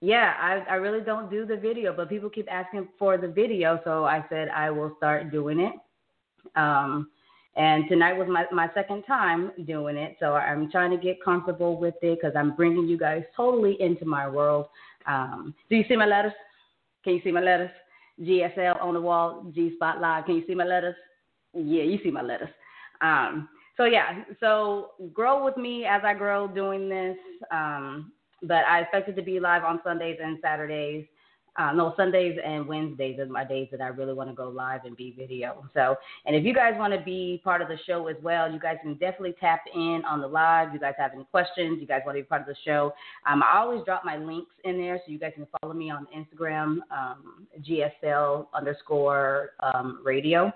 yeah, 0.00 0.34
I, 0.40 0.72
I 0.72 0.74
really 0.76 1.04
don't 1.04 1.30
do 1.30 1.46
the 1.46 1.56
video, 1.56 1.92
but 1.92 2.08
people 2.08 2.28
keep 2.28 2.50
asking 2.50 2.88
for 2.98 3.16
the 3.16 3.28
video, 3.28 3.80
so 3.84 4.04
I 4.04 4.24
said 4.28 4.48
I 4.48 4.70
will 4.70 4.94
start 4.96 5.30
doing 5.30 5.60
it. 5.60 5.74
Um, 6.56 7.10
and 7.56 7.84
tonight 7.88 8.14
was 8.14 8.28
my, 8.28 8.46
my 8.50 8.70
second 8.74 9.02
time 9.02 9.52
doing 9.66 9.96
it, 9.96 10.16
so 10.18 10.34
I'm 10.34 10.70
trying 10.70 10.90
to 10.90 10.96
get 10.96 11.22
comfortable 11.22 11.78
with 11.78 11.94
it 12.02 12.18
because 12.20 12.34
I'm 12.36 12.56
bringing 12.56 12.86
you 12.86 12.98
guys 12.98 13.22
totally 13.36 13.76
into 13.80 14.04
my 14.04 14.28
world. 14.28 14.66
Um, 15.06 15.54
do 15.68 15.76
you 15.76 15.84
see 15.88 15.96
my 15.96 16.06
letters? 16.06 16.32
Can 17.04 17.14
you 17.14 17.20
see 17.22 17.32
my 17.32 17.40
letters? 17.40 17.70
GSL 18.20 18.82
on 18.82 18.94
the 18.94 19.00
wall, 19.00 19.44
G 19.54 19.74
Spot 19.74 20.00
Live. 20.00 20.26
Can 20.26 20.36
you 20.36 20.44
see 20.46 20.54
my 20.54 20.64
letters? 20.64 20.94
Yeah, 21.54 21.82
you 21.82 21.98
see 22.02 22.10
my 22.10 22.22
letters. 22.22 22.50
Um, 23.00 23.48
so 23.76 23.84
yeah, 23.84 24.24
so 24.40 24.90
grow 25.12 25.44
with 25.44 25.56
me 25.56 25.84
as 25.84 26.02
I 26.04 26.14
grow 26.14 26.46
doing 26.46 26.88
this. 26.88 27.16
Um, 27.50 28.12
but 28.42 28.64
I 28.68 28.80
expect 28.80 29.08
it 29.08 29.16
to 29.16 29.22
be 29.22 29.40
live 29.40 29.64
on 29.64 29.80
Sundays 29.84 30.18
and 30.22 30.38
Saturdays. 30.42 31.06
Uh, 31.56 31.70
no, 31.72 31.92
Sundays 31.98 32.38
and 32.42 32.66
Wednesdays 32.66 33.18
are 33.18 33.26
my 33.26 33.44
days 33.44 33.68
that 33.70 33.82
I 33.82 33.88
really 33.88 34.14
want 34.14 34.30
to 34.30 34.34
go 34.34 34.48
live 34.48 34.86
and 34.86 34.96
be 34.96 35.14
video. 35.16 35.64
So, 35.74 35.96
and 36.24 36.34
if 36.34 36.44
you 36.44 36.54
guys 36.54 36.72
want 36.78 36.94
to 36.94 37.00
be 37.00 37.42
part 37.44 37.60
of 37.60 37.68
the 37.68 37.76
show 37.86 38.06
as 38.06 38.16
well, 38.22 38.50
you 38.50 38.58
guys 38.58 38.76
can 38.82 38.94
definitely 38.94 39.34
tap 39.38 39.60
in 39.74 40.02
on 40.08 40.22
the 40.22 40.26
live. 40.26 40.72
You 40.72 40.80
guys 40.80 40.94
have 40.98 41.12
any 41.14 41.24
questions? 41.24 41.78
You 41.78 41.86
guys 41.86 42.00
want 42.06 42.16
to 42.16 42.22
be 42.22 42.26
part 42.26 42.40
of 42.40 42.46
the 42.46 42.56
show? 42.64 42.94
Um, 43.26 43.42
I 43.42 43.58
always 43.58 43.84
drop 43.84 44.02
my 44.02 44.16
links 44.16 44.52
in 44.64 44.78
there 44.78 44.98
so 45.04 45.12
you 45.12 45.18
guys 45.18 45.32
can 45.34 45.46
follow 45.60 45.74
me 45.74 45.90
on 45.90 46.06
Instagram, 46.16 46.78
um, 46.90 47.46
GSL 47.60 48.46
underscore 48.54 49.50
um, 49.60 50.00
radio. 50.02 50.50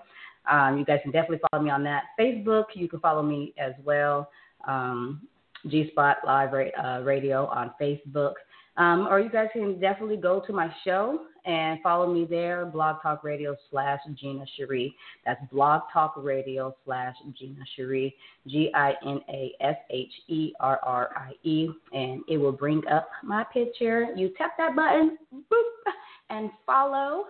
Um, 0.49 0.79
you 0.79 0.85
guys 0.85 0.99
can 1.03 1.11
definitely 1.11 1.41
follow 1.51 1.63
me 1.63 1.69
on 1.69 1.83
that. 1.83 2.05
Facebook, 2.19 2.65
you 2.73 2.87
can 2.87 2.99
follow 3.01 3.21
me 3.21 3.53
as 3.59 3.73
well. 3.83 4.31
Um, 4.67 5.21
G 5.67 5.89
Spot 5.91 6.17
Live 6.25 6.53
uh, 6.53 7.01
Radio 7.03 7.45
on 7.47 7.71
Facebook. 7.79 8.33
Um, 8.77 9.07
or 9.07 9.19
you 9.19 9.29
guys 9.29 9.47
can 9.53 9.79
definitely 9.79 10.17
go 10.17 10.39
to 10.45 10.53
my 10.53 10.71
show 10.83 11.19
and 11.45 11.81
follow 11.81 12.13
me 12.13 12.25
there, 12.29 12.65
Blog 12.65 13.01
Talk 13.01 13.23
Radio 13.23 13.55
slash 13.71 13.99
Gina 14.19 14.45
Sherrie. 14.57 14.93
That's 15.25 15.39
Blog 15.51 15.83
Talk 15.93 16.13
Radio 16.17 16.75
slash 16.83 17.15
Gina 17.39 17.63
Sherrie, 17.75 18.13
G 18.47 18.69
I 18.75 18.93
N 19.05 19.21
A 19.29 19.53
S 19.61 19.77
H 19.89 20.11
E 20.27 20.51
R 20.59 20.79
R 20.83 21.09
I 21.15 21.31
E. 21.47 21.69
And 21.93 22.21
it 22.27 22.37
will 22.37 22.51
bring 22.51 22.85
up 22.87 23.09
my 23.23 23.45
picture. 23.45 24.07
You 24.15 24.33
tap 24.37 24.57
that 24.57 24.75
button, 24.75 25.17
boop, 25.33 25.91
and 26.29 26.49
follow. 26.65 27.25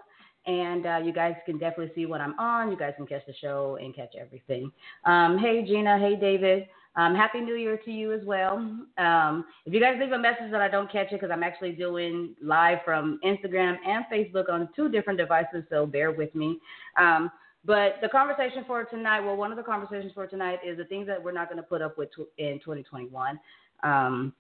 And 0.48 0.86
uh, 0.86 1.00
you 1.04 1.14
guys 1.14 1.36
can 1.46 1.60
definitely 1.60 1.94
see 1.94 2.06
what 2.08 2.22
I'm 2.22 2.38
on. 2.40 2.72
You 2.72 2.78
guys 2.78 2.94
can 2.98 3.06
catch 3.06 3.26
the 3.28 3.36
show 3.40 3.78
and 3.80 3.96
catch 3.96 4.16
everything. 4.20 4.72
Um, 5.06 5.38
hey, 5.38 5.64
Gina. 5.64 6.00
Hey, 6.00 6.16
David. 6.16 6.68
Um, 6.98 7.14
Happy 7.14 7.40
New 7.40 7.56
Year 7.56 7.78
to 7.86 7.92
you 7.92 8.12
as 8.12 8.22
well. 8.26 8.58
Um, 8.98 9.46
if 9.66 9.74
you 9.74 9.80
guys 9.80 9.98
leave 10.00 10.12
a 10.12 10.18
message 10.18 10.50
that 10.52 10.62
I 10.62 10.68
don't 10.68 10.92
catch 10.92 11.12
it, 11.12 11.22
because 11.22 11.30
I'm 11.32 11.44
actually 11.44 11.74
doing 11.74 12.36
live 12.42 12.80
from 12.84 13.20
Instagram 13.24 13.78
and 13.86 14.04
Facebook 14.12 14.50
on 14.50 14.68
two 14.76 14.90
different 14.90 15.20
devices, 15.20 15.64
so 15.70 15.86
bear 15.86 16.12
with 16.12 16.34
me. 16.34 16.60
Um, 17.00 17.30
but 17.66 17.98
the 18.02 18.10
conversation 18.10 18.64
for 18.66 18.84
tonight, 18.86 19.20
well, 19.20 19.38
one 19.38 19.52
of 19.52 19.58
the 19.58 19.64
conversations 19.64 20.12
for 20.14 20.26
tonight 20.26 20.60
is 20.66 20.78
the 20.78 20.86
things 20.86 21.06
that 21.06 21.24
we're 21.24 21.34
not 21.34 21.50
going 21.50 21.58
to 21.62 21.68
put 21.68 21.84
up 21.84 22.00
with 22.00 22.10
in 22.40 22.60
2021. 22.64 23.40
Um, 23.84 24.34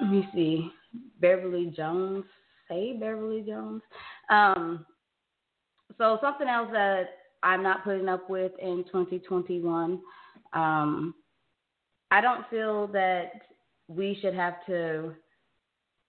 let 0.00 0.10
me 0.10 0.28
see. 0.34 0.70
Beverly 1.20 1.72
Jones. 1.74 2.24
Hey, 2.68 2.94
Beverly 2.98 3.42
Jones. 3.42 3.80
Um, 4.28 4.84
so 5.96 6.18
something 6.20 6.48
else 6.48 6.68
that 6.72 7.04
I'm 7.42 7.62
not 7.62 7.84
putting 7.84 8.08
up 8.08 8.28
with 8.28 8.52
in 8.60 8.84
2021 8.92 10.00
um, 10.54 11.14
I 12.10 12.20
don't 12.20 12.48
feel 12.48 12.86
that 12.88 13.32
we 13.88 14.18
should 14.20 14.34
have 14.34 14.54
to. 14.66 15.14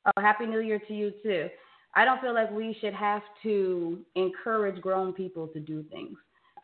Oh, 0.05 0.21
Happy 0.21 0.45
New 0.45 0.59
Year 0.59 0.79
to 0.87 0.93
you 0.93 1.11
too. 1.23 1.49
I 1.95 2.05
don't 2.05 2.21
feel 2.21 2.33
like 2.33 2.51
we 2.51 2.77
should 2.79 2.93
have 2.93 3.23
to 3.43 3.99
encourage 4.15 4.81
grown 4.81 5.13
people 5.13 5.47
to 5.47 5.59
do 5.59 5.83
things. 5.91 6.17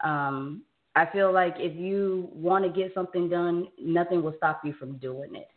Um, 0.03 0.63
I 0.95 1.05
feel 1.05 1.31
like 1.31 1.55
if 1.57 1.75
you 1.75 2.29
want 2.33 2.65
to 2.65 2.69
get 2.69 2.93
something 2.93 3.29
done, 3.29 3.67
nothing 3.81 4.21
will 4.21 4.33
stop 4.38 4.61
you 4.63 4.73
from 4.73 4.97
doing 4.97 5.35
it. 5.35 5.47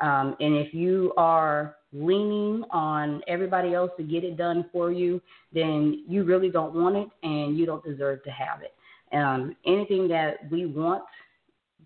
Um, 0.00 0.36
and 0.40 0.54
if 0.56 0.72
you 0.74 1.12
are 1.16 1.76
leaning 1.92 2.64
on 2.70 3.22
everybody 3.26 3.74
else 3.74 3.90
to 3.96 4.02
get 4.02 4.24
it 4.24 4.36
done 4.36 4.66
for 4.72 4.92
you, 4.92 5.20
then 5.52 6.04
you 6.06 6.24
really 6.24 6.50
don't 6.50 6.74
want 6.74 6.96
it 6.96 7.08
and 7.22 7.58
you 7.58 7.66
don't 7.66 7.84
deserve 7.84 8.22
to 8.24 8.30
have 8.30 8.60
it. 8.62 8.74
Um, 9.14 9.56
anything 9.66 10.08
that 10.08 10.50
we 10.50 10.66
want 10.66 11.04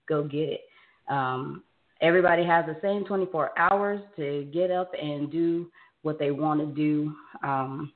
go 0.09 0.25
get 0.25 0.49
it. 0.49 0.61
Um, 1.09 1.63
everybody 2.01 2.45
has 2.45 2.65
the 2.67 2.77
same 2.83 3.05
24 3.05 3.59
hours 3.59 4.01
to 4.17 4.49
get 4.53 4.71
up 4.71 4.91
and 5.01 5.31
do 5.31 5.71
what 6.03 6.19
they 6.19 6.31
want 6.31 6.61
to 6.61 6.67
do. 6.67 7.15
Um, 7.43 7.93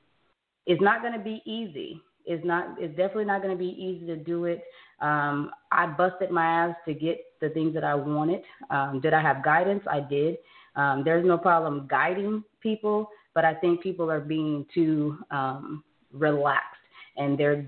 it's 0.65 0.81
not 0.81 1.01
going 1.01 1.13
to 1.13 1.19
be 1.19 1.41
easy. 1.45 2.01
It's 2.25 2.45
not. 2.45 2.75
It's 2.79 2.95
definitely 2.95 3.25
not 3.25 3.41
going 3.41 3.57
to 3.57 3.59
be 3.59 3.69
easy 3.69 4.05
to 4.05 4.15
do 4.15 4.45
it. 4.45 4.63
Um, 5.01 5.51
I 5.71 5.87
busted 5.87 6.29
my 6.29 6.45
ass 6.45 6.75
to 6.85 6.93
get 6.93 7.19
the 7.41 7.49
things 7.49 7.73
that 7.73 7.83
I 7.83 7.95
wanted. 7.95 8.43
Um, 8.69 9.01
did 9.01 9.13
I 9.13 9.21
have 9.21 9.43
guidance? 9.43 9.83
I 9.89 10.01
did. 10.01 10.37
Um, 10.75 11.01
there's 11.03 11.25
no 11.25 11.37
problem 11.37 11.87
guiding 11.89 12.43
people, 12.61 13.09
but 13.33 13.43
I 13.43 13.55
think 13.55 13.81
people 13.81 14.11
are 14.11 14.19
being 14.19 14.65
too 14.73 15.17
um, 15.31 15.83
relaxed 16.13 16.77
and 17.17 17.37
they're 17.37 17.65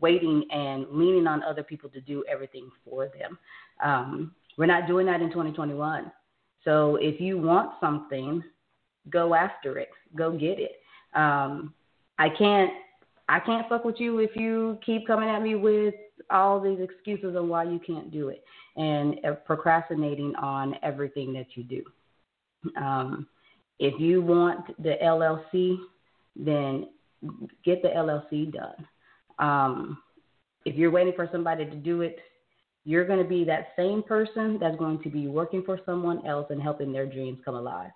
waiting 0.00 0.44
and 0.50 0.86
leaning 0.90 1.26
on 1.26 1.42
other 1.42 1.62
people 1.62 1.88
to 1.90 2.00
do 2.00 2.24
everything 2.30 2.70
for 2.84 3.08
them. 3.18 3.38
Um, 3.82 4.32
we're 4.58 4.66
not 4.66 4.86
doing 4.86 5.06
that 5.06 5.20
in 5.20 5.28
2021. 5.28 6.10
So 6.64 6.96
if 6.96 7.20
you 7.20 7.38
want 7.38 7.72
something, 7.80 8.42
go 9.10 9.34
after 9.34 9.78
it. 9.78 9.90
Go 10.16 10.32
get 10.32 10.58
it. 10.58 10.72
Um, 11.14 11.74
I 12.18 12.28
can't 12.28 12.72
I 13.28 13.40
can't 13.40 13.68
fuck 13.68 13.84
with 13.84 13.96
you 13.98 14.18
if 14.18 14.36
you 14.36 14.78
keep 14.86 15.06
coming 15.06 15.28
at 15.28 15.42
me 15.42 15.56
with 15.56 15.94
all 16.30 16.60
these 16.60 16.78
excuses 16.80 17.36
on 17.36 17.48
why 17.48 17.64
you 17.64 17.80
can't 17.84 18.10
do 18.12 18.28
it 18.28 18.44
and 18.76 19.18
uh, 19.24 19.32
procrastinating 19.32 20.34
on 20.36 20.76
everything 20.82 21.32
that 21.32 21.46
you 21.54 21.64
do. 21.64 21.82
Um, 22.80 23.26
if 23.78 24.00
you 24.00 24.22
want 24.22 24.66
the 24.82 24.96
LLC, 25.02 25.76
then 26.36 26.88
get 27.64 27.82
the 27.82 27.88
LLC 27.88 28.52
done. 28.52 28.86
Um, 29.38 29.98
if 30.64 30.76
you're 30.76 30.90
waiting 30.90 31.12
for 31.14 31.28
somebody 31.32 31.64
to 31.64 31.76
do 31.76 32.02
it, 32.02 32.18
you're 32.86 33.04
going 33.04 33.18
to 33.18 33.28
be 33.28 33.44
that 33.44 33.72
same 33.76 34.00
person 34.00 34.58
that's 34.60 34.76
going 34.76 35.02
to 35.02 35.10
be 35.10 35.26
working 35.26 35.62
for 35.64 35.80
someone 35.84 36.24
else 36.24 36.46
and 36.50 36.62
helping 36.62 36.92
their 36.92 37.04
dreams 37.04 37.38
come 37.44 37.56
alive. 37.56 37.90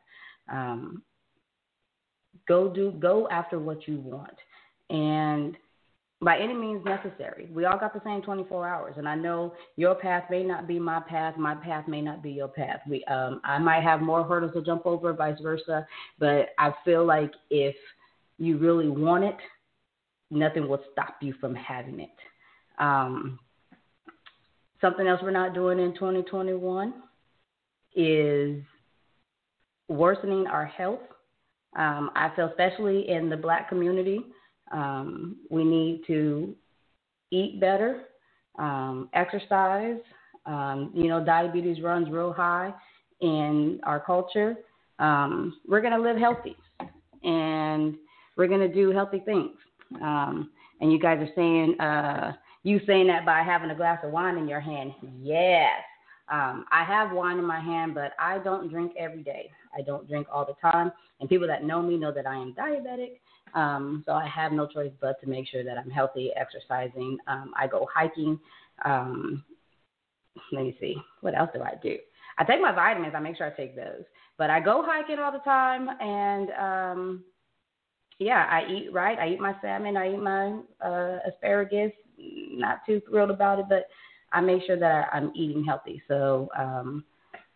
Um, 0.53 1.03
go 2.49 2.69
do 2.69 2.91
go 2.99 3.29
after 3.31 3.61
what 3.61 3.87
you 3.87 4.01
want, 4.01 4.35
and 4.91 5.57
by 6.21 6.39
any 6.39 6.53
means 6.53 6.85
necessary. 6.85 7.49
We 7.55 7.65
all 7.67 7.79
got 7.79 7.95
the 7.95 8.03
same 8.05 8.21
24 8.21 8.69
hours, 8.69 8.95
and 8.99 9.09
I 9.09 9.15
know 9.15 9.55
your 9.77 9.95
path 9.95 10.25
may 10.29 10.43
not 10.43 10.67
be 10.67 10.81
my 10.81 11.01
path. 11.01 11.37
My 11.39 11.55
path 11.55 11.87
may 11.87 12.03
not 12.03 12.21
be 12.21 12.33
your 12.33 12.49
path. 12.49 12.81
We 12.89 13.05
um, 13.05 13.41
I 13.45 13.59
might 13.59 13.85
have 13.85 14.01
more 14.03 14.25
hurdles 14.25 14.53
to 14.55 14.63
jump 14.63 14.87
over, 14.87 15.13
vice 15.13 15.39
versa. 15.41 15.87
But 16.19 16.49
I 16.59 16.75
feel 16.85 17.07
like 17.07 17.31
if 17.49 17.77
you 18.39 18.59
really 18.59 18.89
want 18.89 19.23
it, 19.23 19.37
nothing 20.33 20.69
will 20.69 20.83
stop 20.91 21.19
you 21.23 21.33
from 21.41 21.55
having 21.55 22.01
it. 22.01 22.11
Um, 22.81 23.39
Something 24.81 25.07
else 25.07 25.21
we're 25.23 25.31
not 25.31 25.55
doing 25.55 25.79
in 25.79 25.93
2021 25.95 26.95
is 27.95 28.63
worsening 29.89 30.47
our 30.47 30.65
health. 30.65 31.01
Um, 31.77 32.11
I 32.15 32.31
feel, 32.35 32.47
especially 32.47 33.09
in 33.09 33.29
the 33.29 33.37
black 33.37 33.69
community, 33.69 34.21
um, 34.73 35.37
we 35.51 35.65
need 35.65 36.03
to 36.07 36.55
eat 37.31 37.61
better, 37.61 38.05
um, 38.59 39.09
exercise. 39.13 39.99
Um, 40.47 40.91
you 40.95 41.09
know, 41.09 41.23
diabetes 41.25 41.83
runs 41.83 42.09
real 42.11 42.33
high 42.33 42.73
in 43.21 43.81
our 43.85 44.01
culture. 44.01 44.57
Um, 44.99 45.61
we're 45.69 45.81
going 45.81 45.93
to 45.93 46.01
live 46.01 46.17
healthy 46.17 46.57
and 47.23 47.97
we're 48.37 48.49
going 48.49 48.61
to 48.61 48.73
do 48.73 48.91
healthy 48.91 49.21
things. 49.21 49.57
Um, 50.01 50.51
and 50.81 50.91
you 50.91 50.99
guys 50.99 51.19
are 51.21 51.29
saying, 51.37 51.79
uh, 51.81 52.33
you 52.63 52.81
saying 52.87 53.07
that 53.07 53.25
by 53.25 53.43
having 53.43 53.71
a 53.71 53.75
glass 53.75 54.01
of 54.05 54.13
wine 54.13 54.37
in 54.37 54.49
your 54.49 54.61
hand. 54.61 54.93
Yes. 55.21 55.83
Um, 56.31 56.65
I 56.71 56.85
have 56.85 57.13
wine 57.13 57.39
in 57.39 57.45
my 57.45 57.61
hand, 57.61 57.95
but 57.95 58.13
I 58.19 58.39
don't 58.39 58.71
drink 58.71 58.93
every 58.99 59.23
day. 59.23 59.51
I 59.77 59.83
don't 59.83 60.09
drink 60.09 60.27
all 60.33 60.45
the 60.45 60.55
time. 60.61 60.93
And 61.19 61.29
people 61.29 61.47
that 61.49 61.65
know 61.65 61.83
me 61.83 61.97
know 61.97 62.13
that 62.13 62.27
I 62.27 62.37
am 62.37 62.55
diabetic. 62.55 63.21
Um, 63.55 64.05
so 64.07 64.13
I 64.13 64.29
have 64.29 64.53
no 64.53 64.67
choice 64.67 64.93
but 65.01 65.21
to 65.21 65.27
make 65.27 65.49
sure 65.49 65.65
that 65.65 65.77
I'm 65.77 65.91
healthy, 65.91 66.31
exercising. 66.37 67.19
Um, 67.27 67.53
I 67.57 67.67
go 67.67 67.89
hiking. 67.93 68.39
Um, 68.85 69.45
let 70.53 70.63
me 70.63 70.77
see. 70.81 70.97
What 71.21 71.37
else 71.37 71.51
do 71.53 71.63
I 71.63 71.75
do? 71.83 71.97
I 72.39 72.45
take 72.45 72.61
my 72.61 72.73
vitamins. 72.73 73.15
I 73.17 73.21
make 73.21 73.37
sure 73.37 73.47
I 73.47 73.51
take 73.51 73.75
those. 73.75 74.05
But 74.39 74.51
I 74.51 74.61
go 74.61 74.85
hiking 74.87 75.19
all 75.19 75.33
the 75.33 75.39
time. 75.39 75.89
And 76.01 76.51
um, 76.53 77.25
yeah, 78.19 78.47
I 78.49 78.71
eat 78.71 78.93
right. 78.93 79.19
I 79.19 79.31
eat 79.31 79.41
my 79.41 79.55
salmon. 79.61 79.97
I 79.97 80.13
eat 80.13 80.23
my 80.23 80.61
uh, 80.85 81.19
asparagus 81.29 81.93
not 82.53 82.81
too 82.87 83.01
thrilled 83.09 83.31
about 83.31 83.59
it, 83.59 83.67
but 83.69 83.87
I 84.33 84.41
make 84.41 84.63
sure 84.65 84.79
that 84.79 85.09
I, 85.13 85.17
I'm 85.17 85.33
eating 85.35 85.65
healthy. 85.65 86.03
So, 86.09 86.49
um, 86.59 87.05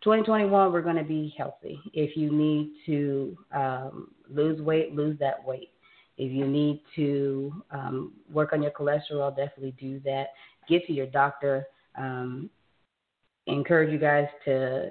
2021, 0.03 0.73
we're 0.73 0.83
going 0.83 0.97
to 0.97 1.03
be 1.03 1.35
healthy. 1.37 1.81
If 1.95 2.17
you 2.17 2.31
need 2.31 2.73
to 2.85 3.39
um, 3.55 4.11
lose 4.29 4.61
weight, 4.61 4.95
lose 4.95 5.19
that 5.19 5.43
weight. 5.43 5.71
If 6.19 6.31
you 6.31 6.47
need 6.47 6.83
to 6.97 7.65
um, 7.71 8.13
work 8.31 8.53
on 8.53 8.63
your 8.63 8.71
cholesterol, 8.73 9.35
definitely 9.35 9.75
do 9.81 10.01
that. 10.01 10.29
Get 10.69 10.87
to 10.87 10.93
your 10.93 11.07
doctor. 11.07 11.67
Um, 11.97 12.51
encourage 13.47 13.91
you 13.91 13.99
guys 13.99 14.27
to 14.45 14.91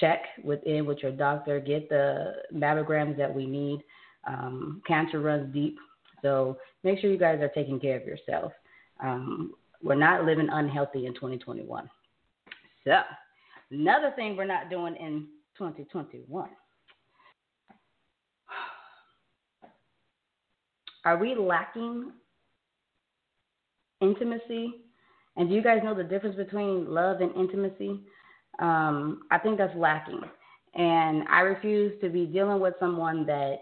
check 0.00 0.20
within 0.44 0.86
with 0.86 0.98
your 0.98 1.12
doctor. 1.12 1.60
Get 1.60 1.88
the 1.88 2.34
mammograms 2.54 3.16
that 3.16 3.32
we 3.32 3.46
need. 3.46 3.82
Um, 4.26 4.82
cancer 4.86 5.20
runs 5.20 5.52
deep, 5.54 5.78
so 6.22 6.58
make 6.84 6.98
sure 6.98 7.10
you 7.10 7.18
guys 7.18 7.40
are 7.40 7.48
taking 7.48 7.80
care 7.80 7.96
of 7.96 8.04
yourself. 8.04 8.52
Um, 9.00 9.54
we're 9.82 9.94
not 9.94 10.24
living 10.24 10.48
unhealthy 10.50 11.06
in 11.06 11.14
2021. 11.14 11.88
So, 12.84 13.00
another 13.70 14.12
thing 14.16 14.36
we're 14.36 14.44
not 14.44 14.70
doing 14.70 14.96
in 14.96 15.28
2021 15.56 16.48
Are 21.04 21.16
we 21.16 21.34
lacking 21.34 22.12
intimacy? 24.02 24.74
And 25.36 25.48
do 25.48 25.54
you 25.54 25.62
guys 25.62 25.80
know 25.82 25.94
the 25.94 26.04
difference 26.04 26.36
between 26.36 26.92
love 26.92 27.20
and 27.20 27.34
intimacy? 27.34 28.00
Um, 28.58 29.22
I 29.30 29.38
think 29.38 29.56
that's 29.56 29.74
lacking. 29.74 30.20
And 30.74 31.22
I 31.30 31.40
refuse 31.40 31.98
to 32.02 32.10
be 32.10 32.26
dealing 32.26 32.60
with 32.60 32.74
someone 32.78 33.24
that 33.24 33.60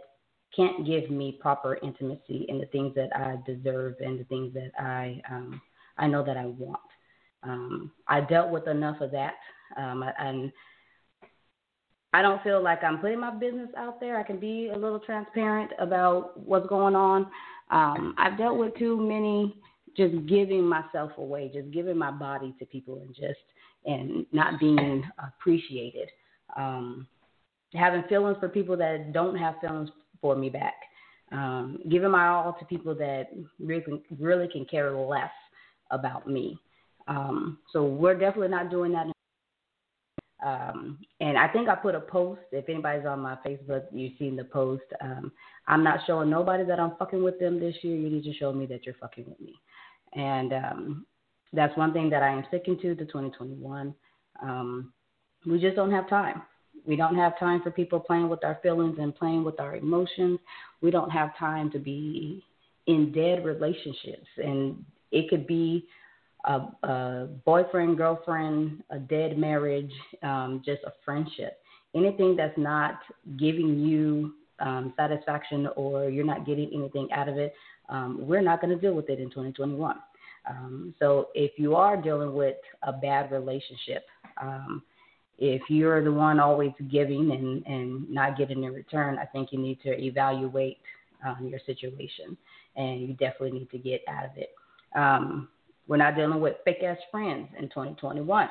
can't 0.56 0.86
give 0.86 1.10
me 1.10 1.38
proper 1.40 1.78
intimacy 1.82 2.46
and 2.48 2.60
the 2.60 2.66
things 2.66 2.94
that 2.94 3.14
I 3.14 3.36
deserve 3.46 3.96
and 4.00 4.18
the 4.18 4.25
things 4.25 4.54
that 4.54 4.70
I 4.78 5.20
um, 5.30 5.60
I 5.98 6.06
know 6.06 6.25
that 6.25 6.36
I 6.36 6.46
want. 6.46 6.80
Um, 7.42 7.92
I 8.08 8.20
dealt 8.22 8.50
with 8.50 8.66
enough 8.66 9.00
of 9.00 9.10
that, 9.12 9.34
um, 9.76 10.04
and 10.18 10.52
I 12.12 12.22
don't 12.22 12.42
feel 12.42 12.62
like 12.62 12.82
I'm 12.82 12.98
putting 12.98 13.20
my 13.20 13.30
business 13.30 13.68
out 13.76 14.00
there. 14.00 14.18
I 14.18 14.22
can 14.22 14.40
be 14.40 14.70
a 14.75 14.78
little 14.78 14.98
transparent 14.98 15.70
about 15.78 16.38
what's 16.38 16.66
going 16.66 16.96
on. 16.96 17.30
Um, 17.70 18.14
I've 18.18 18.38
dealt 18.38 18.58
with 18.58 18.76
too 18.76 18.96
many 18.96 19.54
just 19.96 20.26
giving 20.26 20.64
myself 20.64 21.12
away, 21.18 21.50
just 21.52 21.70
giving 21.70 21.96
my 21.96 22.10
body 22.10 22.54
to 22.58 22.66
people 22.66 22.98
and 22.98 23.14
just 23.14 23.38
and 23.84 24.26
not 24.32 24.58
being 24.58 25.04
appreciated. 25.18 26.08
Um, 26.56 27.06
having 27.75 28.02
feelings 28.04 28.36
for 28.40 28.48
people 28.48 28.76
that 28.76 29.12
don't 29.12 29.36
have 29.36 29.56
feelings 29.60 29.90
for 30.26 30.35
me 30.35 30.49
back. 30.50 30.75
Um, 31.30 31.78
giving 31.88 32.11
my 32.11 32.26
all 32.26 32.56
to 32.59 32.64
people 32.64 32.97
that 32.97 33.28
really, 33.61 34.02
really 34.18 34.49
can 34.49 34.64
care 34.64 34.90
less 34.97 35.30
about 35.92 36.26
me. 36.26 36.59
Um, 37.06 37.59
so 37.73 37.85
we're 37.85 38.18
definitely 38.18 38.49
not 38.49 38.71
doing 38.73 38.90
that 38.92 39.06
um, 40.45 40.99
and 41.21 41.38
I 41.38 41.49
think 41.49 41.68
I 41.68 41.75
put 41.75 41.95
a 41.95 42.00
post. 42.00 42.42
If 42.52 42.68
anybody's 42.68 43.06
on 43.06 43.21
my 43.21 43.37
Facebook, 43.47 43.85
you've 43.90 44.18
seen 44.18 44.37
the 44.37 44.45
post. 44.45 44.85
Um, 45.00 45.33
I'm 45.66 45.83
not 45.83 46.00
showing 46.06 46.28
nobody 46.28 46.64
that 46.64 46.78
I'm 46.78 46.95
fucking 46.99 47.23
with 47.23 47.38
them 47.38 47.59
this 47.59 47.75
year. 47.83 47.97
You 47.97 48.11
need 48.11 48.25
to 48.25 48.35
show 48.35 48.52
me 48.52 48.66
that 48.66 48.85
you're 48.85 48.97
fucking 49.00 49.25
with 49.26 49.40
me. 49.40 49.54
And 50.14 50.52
um, 50.52 51.06
that's 51.52 51.76
one 51.76 51.92
thing 51.92 52.11
that 52.11 52.23
I 52.23 52.28
am 52.28 52.45
sticking 52.49 52.76
to 52.80 52.95
to 52.95 53.04
2021. 53.06 53.95
Um, 54.42 54.92
we 55.47 55.59
just 55.59 55.76
don't 55.76 55.90
have 55.90 56.09
time. 56.09 56.42
We 56.86 56.96
don't 56.96 57.16
have 57.16 57.38
time 57.38 57.62
for 57.62 57.70
people 57.70 57.98
playing 57.98 58.28
with 58.28 58.44
our 58.44 58.58
feelings 58.62 58.98
and 59.00 59.14
playing 59.14 59.44
with 59.44 59.58
our 59.60 59.76
emotions. 59.76 60.38
We 60.80 60.90
don't 60.90 61.10
have 61.10 61.36
time 61.36 61.70
to 61.72 61.78
be 61.78 62.44
in 62.86 63.12
dead 63.12 63.44
relationships. 63.44 64.26
And 64.36 64.84
it 65.10 65.28
could 65.28 65.46
be 65.46 65.86
a, 66.44 66.60
a 66.86 67.28
boyfriend, 67.44 67.96
girlfriend, 67.96 68.82
a 68.90 68.98
dead 68.98 69.36
marriage, 69.36 69.92
um, 70.22 70.62
just 70.64 70.82
a 70.84 70.92
friendship. 71.04 71.58
Anything 71.94 72.36
that's 72.36 72.56
not 72.56 73.00
giving 73.36 73.80
you 73.80 74.34
um, 74.60 74.92
satisfaction 74.96 75.68
or 75.76 76.08
you're 76.08 76.24
not 76.24 76.46
getting 76.46 76.70
anything 76.72 77.08
out 77.12 77.28
of 77.28 77.36
it, 77.36 77.54
um, 77.88 78.18
we're 78.20 78.42
not 78.42 78.60
going 78.60 78.74
to 78.74 78.80
deal 78.80 78.94
with 78.94 79.08
it 79.08 79.18
in 79.18 79.28
2021. 79.28 79.96
Um, 80.48 80.94
so 80.98 81.28
if 81.34 81.52
you 81.58 81.74
are 81.74 81.96
dealing 81.96 82.34
with 82.34 82.56
a 82.84 82.92
bad 82.92 83.32
relationship, 83.32 84.04
um, 84.40 84.82
if 85.38 85.62
you're 85.68 86.02
the 86.02 86.12
one 86.12 86.40
always 86.40 86.72
giving 86.90 87.30
and, 87.32 87.66
and 87.66 88.10
not 88.10 88.38
getting 88.38 88.64
in 88.64 88.72
return, 88.72 89.18
I 89.18 89.26
think 89.26 89.52
you 89.52 89.58
need 89.58 89.80
to 89.82 89.90
evaluate 89.90 90.78
um, 91.26 91.49
your 91.49 91.60
situation 91.66 92.36
and 92.76 93.00
you 93.00 93.08
definitely 93.14 93.52
need 93.52 93.70
to 93.70 93.78
get 93.78 94.02
out 94.08 94.25
of 94.25 94.30
it. 94.36 94.50
Um, 94.94 95.49
we're 95.88 95.96
not 95.99 96.16
dealing 96.16 96.40
with 96.40 96.56
fake 96.64 96.82
ass 96.82 96.99
friends 97.10 97.49
in 97.58 97.68
2021. 97.68 98.49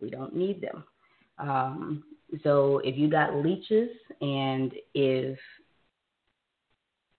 We 0.00 0.10
don't 0.10 0.34
need 0.34 0.60
them. 0.60 0.84
Um, 1.38 2.04
so 2.42 2.80
if 2.84 2.98
you 2.98 3.08
got 3.08 3.36
leeches 3.36 3.90
and 4.20 4.72
if 4.94 5.38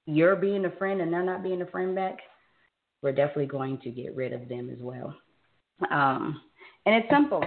you're 0.05 0.35
being 0.35 0.65
a 0.65 0.71
friend 0.71 1.01
and 1.01 1.11
they're 1.11 1.23
not 1.23 1.43
being 1.43 1.61
a 1.61 1.67
friend 1.67 1.95
back, 1.95 2.19
we're 3.01 3.13
definitely 3.13 3.45
going 3.45 3.77
to 3.79 3.89
get 3.89 4.15
rid 4.15 4.33
of 4.33 4.49
them 4.49 4.69
as 4.69 4.79
well. 4.79 5.15
Um, 5.91 6.41
and 6.85 6.95
it's 6.95 7.09
simple. 7.09 7.43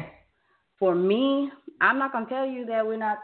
For 0.81 0.95
me, 0.95 1.51
I'm 1.83 1.99
not 1.99 2.13
to 2.13 2.25
tell 2.29 2.47
you 2.47 2.65
that 2.67 2.85
we're 2.85 2.97
not 2.97 3.19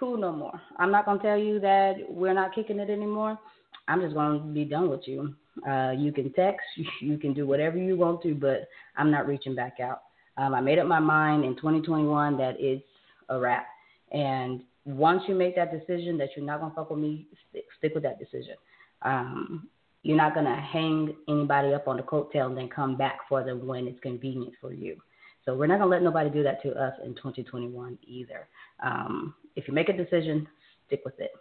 cool 0.00 0.16
no 0.16 0.32
more. 0.32 0.58
I'm 0.78 0.90
not 0.90 1.04
to 1.04 1.18
tell 1.22 1.38
you 1.38 1.60
that 1.60 1.96
we're 2.08 2.32
not 2.32 2.54
kicking 2.54 2.80
it 2.80 2.88
anymore. 2.88 3.38
I'm 3.86 4.00
just 4.00 4.14
to 4.14 4.40
be 4.52 4.64
done 4.64 4.88
with 4.88 5.06
you. 5.06 5.34
Uh, 5.68 5.92
you 5.96 6.12
can 6.12 6.32
text, 6.32 6.64
you 7.00 7.18
can 7.18 7.34
do 7.34 7.46
whatever 7.46 7.76
you 7.76 7.96
want 7.96 8.22
to, 8.22 8.34
but 8.34 8.68
I'm 8.96 9.10
not 9.10 9.26
reaching 9.26 9.54
back 9.54 9.80
out. 9.80 10.02
Um, 10.38 10.54
I 10.54 10.62
made 10.62 10.78
up 10.78 10.86
my 10.86 10.98
mind 10.98 11.44
in 11.44 11.54
2021 11.56 12.38
that 12.38 12.56
it's 12.58 12.82
a 13.28 13.38
wrap. 13.38 13.66
And 14.10 14.62
once 14.86 15.22
you 15.28 15.34
make 15.34 15.56
that 15.56 15.72
decision 15.72 16.16
that 16.18 16.30
you're 16.34 16.46
not 16.46 16.60
gonna 16.60 16.74
fuck 16.74 16.90
with 16.90 16.98
me, 16.98 17.26
stick, 17.50 17.64
stick 17.78 17.94
with 17.94 18.02
that 18.04 18.18
decision. 18.18 18.54
Um, 19.02 19.68
you're 20.02 20.16
not 20.16 20.34
gonna 20.34 20.58
hang 20.58 21.14
anybody 21.28 21.74
up 21.74 21.86
on 21.86 21.98
the 21.98 22.02
coattail 22.02 22.46
and 22.46 22.56
then 22.56 22.68
come 22.68 22.96
back 22.96 23.18
for 23.28 23.44
them 23.44 23.66
when 23.66 23.86
it's 23.86 24.00
convenient 24.00 24.54
for 24.58 24.72
you. 24.72 24.96
So 25.44 25.54
we're 25.54 25.66
not 25.66 25.78
gonna 25.78 25.90
let 25.90 26.02
nobody 26.02 26.30
do 26.30 26.42
that 26.42 26.62
to 26.62 26.70
us 26.72 26.94
in 27.04 27.14
2021 27.14 27.98
either. 28.06 28.48
Um, 28.82 29.34
if 29.56 29.68
you 29.68 29.74
make 29.74 29.88
a 29.88 29.96
decision, 29.96 30.48
stick 30.86 31.02
with 31.04 31.18
it. 31.20 31.32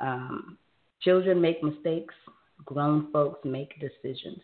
Um, 0.00 0.58
children 1.00 1.40
make 1.40 1.62
mistakes 1.62 2.14
grown 2.64 3.12
folks 3.12 3.44
make 3.44 3.78
decisions. 3.80 4.40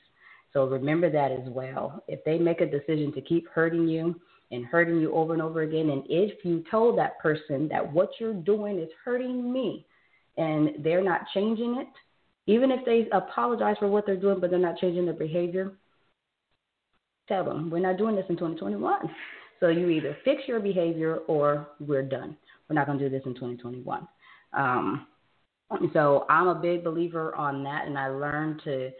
So 0.53 0.67
remember 0.67 1.11
that 1.11 1.33
as 1.33 1.49
well. 1.49 2.05
If 2.09 2.23
they 2.25 2.39
make 2.39 2.61
a 2.61 2.67
decision 2.67 3.13
to 3.15 3.21
keep 3.23 3.49
hurting 3.49 3.89
you 3.89 4.21
and 4.51 4.67
hurting 4.67 5.01
you 5.01 5.15
over 5.15 5.33
and 5.33 5.41
over 5.41 5.63
again, 5.63 5.91
and 5.91 6.03
if 6.09 6.45
you 6.45 6.63
told 6.71 6.99
that 6.99 7.19
person 7.21 7.69
that 7.69 7.91
what 7.91 8.11
you're 8.19 8.35
doing 8.35 8.79
is 8.79 8.91
hurting 9.03 9.51
me 9.51 9.87
and 10.37 10.85
they're 10.85 11.03
not 11.03 11.23
changing 11.33 11.77
it, 11.81 11.89
even 12.47 12.71
if 12.71 12.85
they 12.85 13.09
apologize 13.13 13.77
for 13.79 13.89
what 13.89 14.05
they're 14.05 14.17
doing 14.17 14.41
but 14.41 14.51
they're 14.51 14.59
not 14.59 14.79
changing 14.79 15.07
their 15.07 15.15
behavior, 15.15 15.73
tell 17.29 17.45
them 17.45 17.71
we're 17.71 17.79
not 17.79 17.99
doing 17.99 18.17
this 18.17 18.27
in 18.29 18.37
2021. 18.37 19.11
So 19.61 19.69
you 19.69 19.89
either 19.91 20.17
fix 20.25 20.43
your 20.47 20.61
behavior 20.61 21.19
or 21.29 21.69
we're 21.79 22.03
done. 22.03 22.37
We're 22.69 22.75
not 22.75 22.87
going 22.87 22.99
to 22.99 23.09
do 23.09 23.11
this 23.11 23.25
in 23.27 23.35
2021. 23.35 24.09
Um, 24.53 25.07
so 25.93 26.27
I'm 26.29 26.49
a 26.49 26.55
big 26.55 26.85
believer 26.85 27.35
on 27.35 27.63
that, 27.65 27.87
and 27.87 27.99
I 27.99 28.09
learned 28.09 28.61
to 28.65 28.91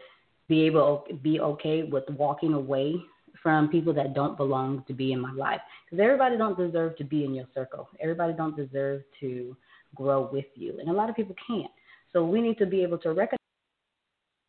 be 0.47 0.61
able 0.61 1.03
to 1.07 1.15
be 1.15 1.39
okay 1.39 1.83
with 1.83 2.03
walking 2.09 2.53
away 2.53 2.95
from 3.41 3.67
people 3.67 3.93
that 3.93 4.13
don't 4.13 4.37
belong 4.37 4.83
to 4.87 4.93
be 4.93 5.11
in 5.11 5.19
my 5.19 5.33
life 5.33 5.59
because 5.85 6.01
everybody 6.01 6.37
don't 6.37 6.57
deserve 6.57 6.95
to 6.97 7.03
be 7.03 7.25
in 7.25 7.33
your 7.33 7.45
circle. 7.53 7.89
Everybody 7.99 8.33
don't 8.33 8.55
deserve 8.55 9.01
to 9.19 9.55
grow 9.95 10.29
with 10.31 10.45
you, 10.55 10.79
and 10.79 10.89
a 10.89 10.93
lot 10.93 11.09
of 11.09 11.15
people 11.15 11.35
can't. 11.45 11.71
So 12.11 12.23
we 12.23 12.41
need 12.41 12.57
to 12.59 12.65
be 12.65 12.83
able 12.83 12.97
to 12.99 13.09
recognize, 13.09 13.37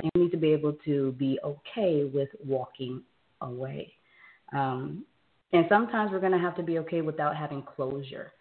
and 0.00 0.10
we 0.14 0.24
need 0.24 0.30
to 0.30 0.36
be 0.36 0.52
able 0.52 0.74
to 0.84 1.12
be 1.12 1.38
okay 1.44 2.08
with 2.12 2.28
walking 2.44 3.02
away. 3.40 3.92
Um, 4.52 5.04
and 5.52 5.66
sometimes 5.68 6.10
we're 6.10 6.20
going 6.20 6.32
to 6.32 6.38
have 6.38 6.56
to 6.56 6.62
be 6.62 6.78
okay 6.80 7.00
without 7.00 7.36
having 7.36 7.62
closure. 7.62 8.32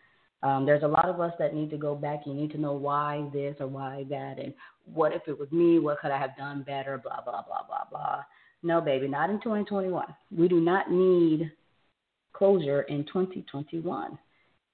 Um, 0.41 0.65
there's 0.65 0.83
a 0.83 0.87
lot 0.87 1.07
of 1.07 1.21
us 1.21 1.31
that 1.39 1.53
need 1.53 1.69
to 1.69 1.77
go 1.77 1.95
back. 1.95 2.21
You 2.25 2.33
need 2.33 2.51
to 2.51 2.59
know 2.59 2.73
why 2.73 3.29
this 3.31 3.55
or 3.59 3.67
why 3.67 4.05
that, 4.09 4.39
and 4.39 4.53
what 4.85 5.13
if 5.13 5.21
it 5.27 5.39
was 5.39 5.49
me? 5.51 5.79
What 5.79 6.01
could 6.01 6.11
I 6.11 6.19
have 6.19 6.35
done 6.35 6.63
better? 6.63 6.97
Blah 6.97 7.21
blah 7.23 7.43
blah 7.43 7.65
blah 7.65 7.85
blah. 7.89 8.23
No, 8.61 8.81
baby, 8.81 9.07
not 9.07 9.29
in 9.29 9.39
2021. 9.39 10.05
We 10.35 10.49
do 10.49 10.59
not 10.59 10.91
need 10.91 11.49
closure 12.33 12.81
in 12.83 13.05
2021. 13.05 14.17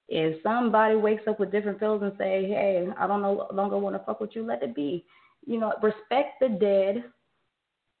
If 0.08 0.42
somebody 0.42 0.96
wakes 0.96 1.22
up 1.28 1.38
with 1.38 1.52
different 1.52 1.78
feelings 1.78 2.02
and 2.02 2.18
say, 2.18 2.46
"Hey, 2.48 2.88
I 2.98 3.06
don't 3.06 3.22
no 3.22 3.46
longer 3.52 3.78
want 3.78 3.94
to 3.94 4.04
fuck 4.04 4.20
with 4.20 4.34
you," 4.34 4.44
let 4.44 4.64
it 4.64 4.74
be. 4.74 5.04
You 5.46 5.60
know, 5.60 5.72
respect 5.82 6.40
the 6.40 6.48
dead 6.48 7.04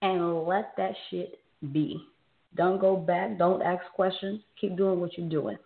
and 0.02 0.44
let 0.44 0.76
that 0.76 0.94
shit 1.08 1.38
be. 1.72 2.02
Don't 2.56 2.80
go 2.80 2.96
back. 2.96 3.38
Don't 3.38 3.62
ask 3.62 3.82
questions. 3.94 4.40
Keep 4.60 4.76
doing 4.76 5.00
what 5.00 5.16
you're 5.16 5.28
doing. 5.28 5.56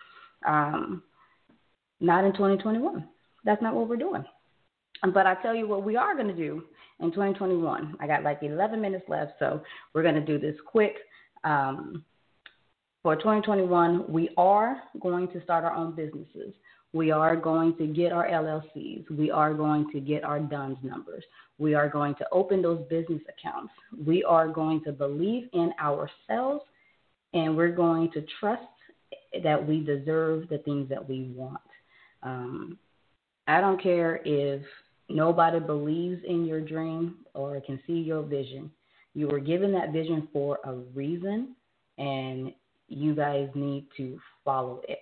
Um, 0.46 1.02
not 2.00 2.24
in 2.24 2.32
2021. 2.32 3.08
That's 3.44 3.62
not 3.62 3.74
what 3.74 3.88
we're 3.88 3.96
doing. 3.96 4.24
But 5.12 5.26
I 5.26 5.34
tell 5.42 5.54
you 5.54 5.66
what 5.66 5.84
we 5.84 5.96
are 5.96 6.14
going 6.14 6.28
to 6.28 6.34
do 6.34 6.64
in 7.00 7.10
2021. 7.10 7.96
I 8.00 8.06
got 8.06 8.22
like 8.22 8.42
11 8.42 8.80
minutes 8.80 9.04
left, 9.08 9.32
so 9.38 9.62
we're 9.92 10.02
going 10.02 10.14
to 10.14 10.20
do 10.20 10.38
this 10.38 10.56
quick. 10.66 10.96
Um, 11.42 12.04
for 13.02 13.16
2021, 13.16 14.04
we 14.08 14.30
are 14.38 14.80
going 15.00 15.28
to 15.28 15.42
start 15.42 15.64
our 15.64 15.74
own 15.74 15.94
businesses. 15.94 16.54
We 16.94 17.10
are 17.10 17.34
going 17.34 17.76
to 17.78 17.88
get 17.88 18.12
our 18.12 18.28
LLCs. 18.28 19.10
We 19.10 19.28
are 19.28 19.52
going 19.52 19.90
to 19.90 19.98
get 19.98 20.22
our 20.22 20.38
DUNS 20.38 20.78
numbers. 20.84 21.24
We 21.58 21.74
are 21.74 21.88
going 21.88 22.14
to 22.16 22.26
open 22.30 22.62
those 22.62 22.82
business 22.88 23.20
accounts. 23.28 23.72
We 24.06 24.22
are 24.22 24.46
going 24.46 24.82
to 24.84 24.92
believe 24.92 25.48
in 25.52 25.72
ourselves 25.80 26.62
and 27.32 27.56
we're 27.56 27.72
going 27.72 28.12
to 28.12 28.24
trust 28.38 28.62
that 29.42 29.66
we 29.66 29.80
deserve 29.80 30.48
the 30.48 30.58
things 30.58 30.88
that 30.88 31.06
we 31.06 31.32
want. 31.34 31.60
Um, 32.22 32.78
I 33.48 33.60
don't 33.60 33.82
care 33.82 34.20
if 34.24 34.62
nobody 35.08 35.58
believes 35.58 36.22
in 36.26 36.46
your 36.46 36.60
dream 36.60 37.16
or 37.34 37.60
can 37.60 37.80
see 37.88 37.94
your 37.94 38.22
vision. 38.22 38.70
You 39.14 39.26
were 39.26 39.40
given 39.40 39.72
that 39.72 39.92
vision 39.92 40.28
for 40.32 40.60
a 40.64 40.74
reason, 40.94 41.56
and 41.98 42.52
you 42.88 43.14
guys 43.14 43.48
need 43.54 43.86
to 43.96 44.18
follow 44.44 44.80
it. 44.88 45.00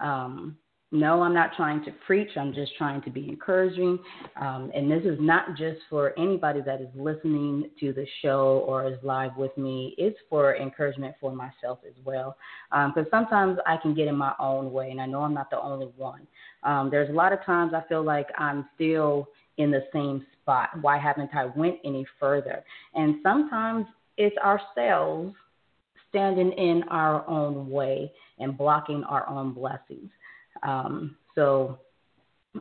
Um, 0.00 0.56
no, 0.90 1.22
I'm 1.22 1.34
not 1.34 1.50
trying 1.54 1.84
to 1.84 1.90
preach. 2.06 2.30
I'm 2.36 2.54
just 2.54 2.72
trying 2.78 3.02
to 3.02 3.10
be 3.10 3.28
encouraging. 3.28 3.98
Um, 4.40 4.70
and 4.74 4.90
this 4.90 5.04
is 5.04 5.18
not 5.20 5.56
just 5.56 5.80
for 5.90 6.18
anybody 6.18 6.62
that 6.62 6.80
is 6.80 6.88
listening 6.94 7.70
to 7.80 7.92
the 7.92 8.06
show 8.22 8.64
or 8.66 8.86
is 8.86 8.98
live 9.02 9.36
with 9.36 9.56
me. 9.58 9.94
It's 9.98 10.16
for 10.30 10.56
encouragement 10.56 11.14
for 11.20 11.30
myself 11.30 11.80
as 11.86 11.92
well. 12.04 12.38
Because 12.70 13.04
um, 13.04 13.06
sometimes 13.10 13.58
I 13.66 13.76
can 13.76 13.94
get 13.94 14.08
in 14.08 14.16
my 14.16 14.32
own 14.40 14.72
way, 14.72 14.90
and 14.90 15.00
I 15.00 15.04
know 15.04 15.20
I'm 15.20 15.34
not 15.34 15.50
the 15.50 15.60
only 15.60 15.92
one. 15.96 16.26
Um, 16.62 16.88
there's 16.90 17.10
a 17.10 17.12
lot 17.12 17.34
of 17.34 17.44
times 17.44 17.72
I 17.74 17.86
feel 17.86 18.02
like 18.02 18.28
I'm 18.38 18.66
still 18.74 19.28
in 19.58 19.70
the 19.70 19.84
same 19.92 20.24
spot. 20.40 20.70
Why 20.80 20.96
haven't 20.98 21.30
I 21.34 21.46
went 21.46 21.76
any 21.84 22.06
further? 22.18 22.64
And 22.94 23.16
sometimes 23.22 23.84
it's 24.16 24.36
ourselves 24.38 25.34
standing 26.08 26.52
in 26.52 26.82
our 26.90 27.28
own 27.28 27.68
way 27.68 28.10
and 28.38 28.56
blocking 28.56 29.04
our 29.04 29.28
own 29.28 29.52
blessings. 29.52 30.10
Um, 30.62 31.16
so 31.34 31.78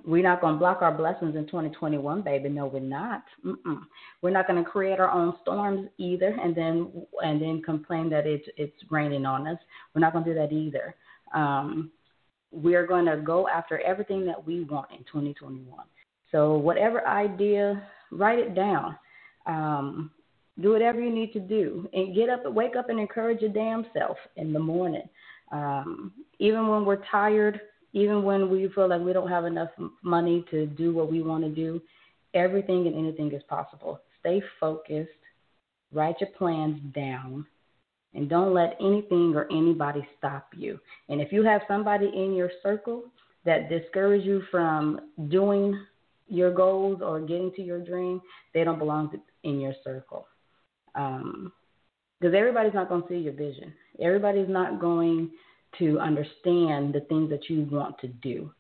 we're 0.06 0.24
not 0.24 0.42
going 0.42 0.56
to 0.56 0.60
block 0.60 0.82
our 0.82 0.92
blessings 0.92 1.36
in 1.36 1.46
2021, 1.46 2.22
baby. 2.22 2.50
No, 2.50 2.68
we're 2.68 2.80
not. 2.80 3.24
Mm-mm. 3.46 3.82
We're 4.22 4.32
not 4.32 4.48
going 4.48 4.64
to 4.64 4.70
create 4.70 5.00
our 5.00 5.10
own 5.10 5.34
storms 5.42 5.88
either, 5.98 6.38
and 6.42 6.56
then 6.56 6.92
and 7.24 7.42
then 7.42 7.62
complain 7.64 8.10
that 8.10 8.28
it's 8.28 8.48
it's 8.58 8.76
raining 8.90 9.26
on 9.26 9.48
us. 9.48 9.58
We're 9.94 10.02
not 10.02 10.14
going 10.14 10.26
to 10.26 10.34
do 10.34 10.40
that 10.40 10.52
either. 10.52 10.96
Um, 11.34 11.92
we 12.52 12.76
are 12.76 12.88
going 12.88 13.06
to 13.06 13.18
go 13.18 13.48
after 13.48 13.80
everything 13.82 14.26
that 14.26 14.46
we 14.46 14.64
want 14.64 14.92
in 14.92 15.00
2021. 15.00 15.66
So 16.32 16.56
whatever 16.56 17.06
idea, 17.08 17.84
write 18.12 18.40
it 18.40 18.56
down. 18.56 18.98
Um, 19.46 20.12
do 20.62 20.72
whatever 20.72 21.00
you 21.00 21.14
need 21.14 21.34
to 21.34 21.40
do, 21.40 21.88
and 21.94 22.16
get 22.16 22.30
up, 22.30 22.42
wake 22.52 22.76
up, 22.76 22.90
and 22.90 23.00
encourage 23.00 23.42
your 23.42 23.52
damn 23.52 23.86
self 23.94 24.18
in 24.36 24.54
the 24.54 24.60
morning. 24.60 25.08
Um, 25.52 26.12
even 26.40 26.68
when 26.68 26.84
we're 26.84 27.04
tired 27.10 27.62
even 27.98 28.22
when 28.22 28.52
we 28.52 28.70
feel 28.76 28.88
like 28.88 29.02
we 29.02 29.12
don't 29.12 29.28
have 29.28 29.46
enough 29.46 29.70
money 30.04 30.46
to 30.52 30.68
do 30.68 30.94
what 30.94 31.12
we 31.12 31.24
want 31.24 31.44
to 31.44 31.50
do, 31.50 31.82
everything 32.36 32.86
and 32.86 32.96
anything 32.96 33.32
is 33.34 33.42
possible. 33.50 34.00
Stay 34.20 34.40
focused, 34.60 35.10
write 35.92 36.16
your 36.22 36.30
plans 36.38 36.80
down, 36.94 37.44
and 38.14 38.30
don't 38.30 38.54
let 38.54 38.78
anything 38.80 39.34
or 39.36 39.48
anybody 39.52 40.08
stop 40.16 40.48
you. 40.56 40.80
And 41.10 41.20
if 41.20 41.32
you 41.32 41.44
have 41.44 41.62
somebody 41.68 42.12
in 42.14 42.36
your 42.36 42.52
circle 42.62 43.06
that 43.46 43.68
discourage 43.68 44.24
you 44.24 44.44
from 44.52 45.00
doing 45.30 45.84
your 46.28 46.54
goals 46.54 47.02
or 47.02 47.20
getting 47.20 47.52
to 47.54 47.64
your 47.64 47.80
dream, 47.84 48.22
they 48.54 48.64
don't 48.64 48.78
belong 48.78 49.12
in 49.44 49.60
your 49.60 49.74
circle. 49.84 50.28
Because 50.94 51.24
um, 51.24 52.36
everybody's 52.36 52.76
not 52.76 52.90
going 52.90 53.02
to 53.02 53.08
see 53.08 53.18
your 53.18 53.34
vision. 53.34 53.74
Everybody's 54.00 54.50
not 54.50 54.80
going 54.80 55.32
to 55.80 56.00
understand 56.00 56.94
the 56.94 57.06
things 57.10 57.30
that 57.30 57.50
you 57.50 57.68
want 57.72 57.98
to 58.00 58.08
do. 58.08 58.52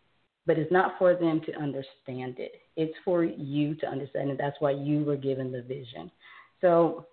But 0.46 0.58
it's 0.58 0.72
not 0.72 0.94
for 0.98 1.14
them 1.14 1.42
to 1.46 1.56
understand 1.56 2.40
it. 2.40 2.54
It's 2.76 2.96
for 3.04 3.24
you 3.24 3.76
to 3.76 3.88
understand 3.88 4.30
it. 4.30 4.38
That's 4.38 4.56
why 4.60 4.72
you 4.72 5.04
were 5.04 5.18
given 5.18 5.52
the 5.52 5.62
vision. 5.62 6.10
So 6.62 7.06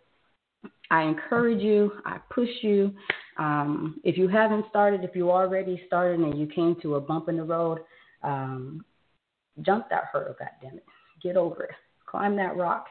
I 0.91 1.03
encourage 1.03 1.61
you, 1.61 1.93
I 2.05 2.19
push 2.31 2.49
you. 2.63 2.95
Um, 3.39 4.01
if 4.05 4.17
you 4.17 4.29
haven't 4.29 4.67
started, 4.71 5.03
if 5.03 5.17
you 5.17 5.31
already 5.31 5.83
started 5.87 6.21
and 6.21 6.39
you 6.39 6.47
came 6.47 6.77
to 6.83 6.95
a 6.95 7.01
bump 7.01 7.29
in 7.29 7.37
the 7.37 7.43
road, 7.43 7.81
um, 8.23 8.85
jump 9.63 9.89
that 9.91 10.05
hurdle, 10.13 10.37
goddammit. 10.41 10.83
Get 11.23 11.37
over 11.37 11.65
it. 11.65 11.71
Climb 12.07 12.37
that 12.37 12.57
rock. 12.57 12.87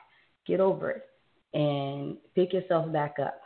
Get 0.46 0.60
over 0.60 0.92
it. 0.92 1.04
And 1.54 2.18
pick 2.36 2.52
yourself 2.52 2.92
back 2.92 3.16
up. 3.24 3.43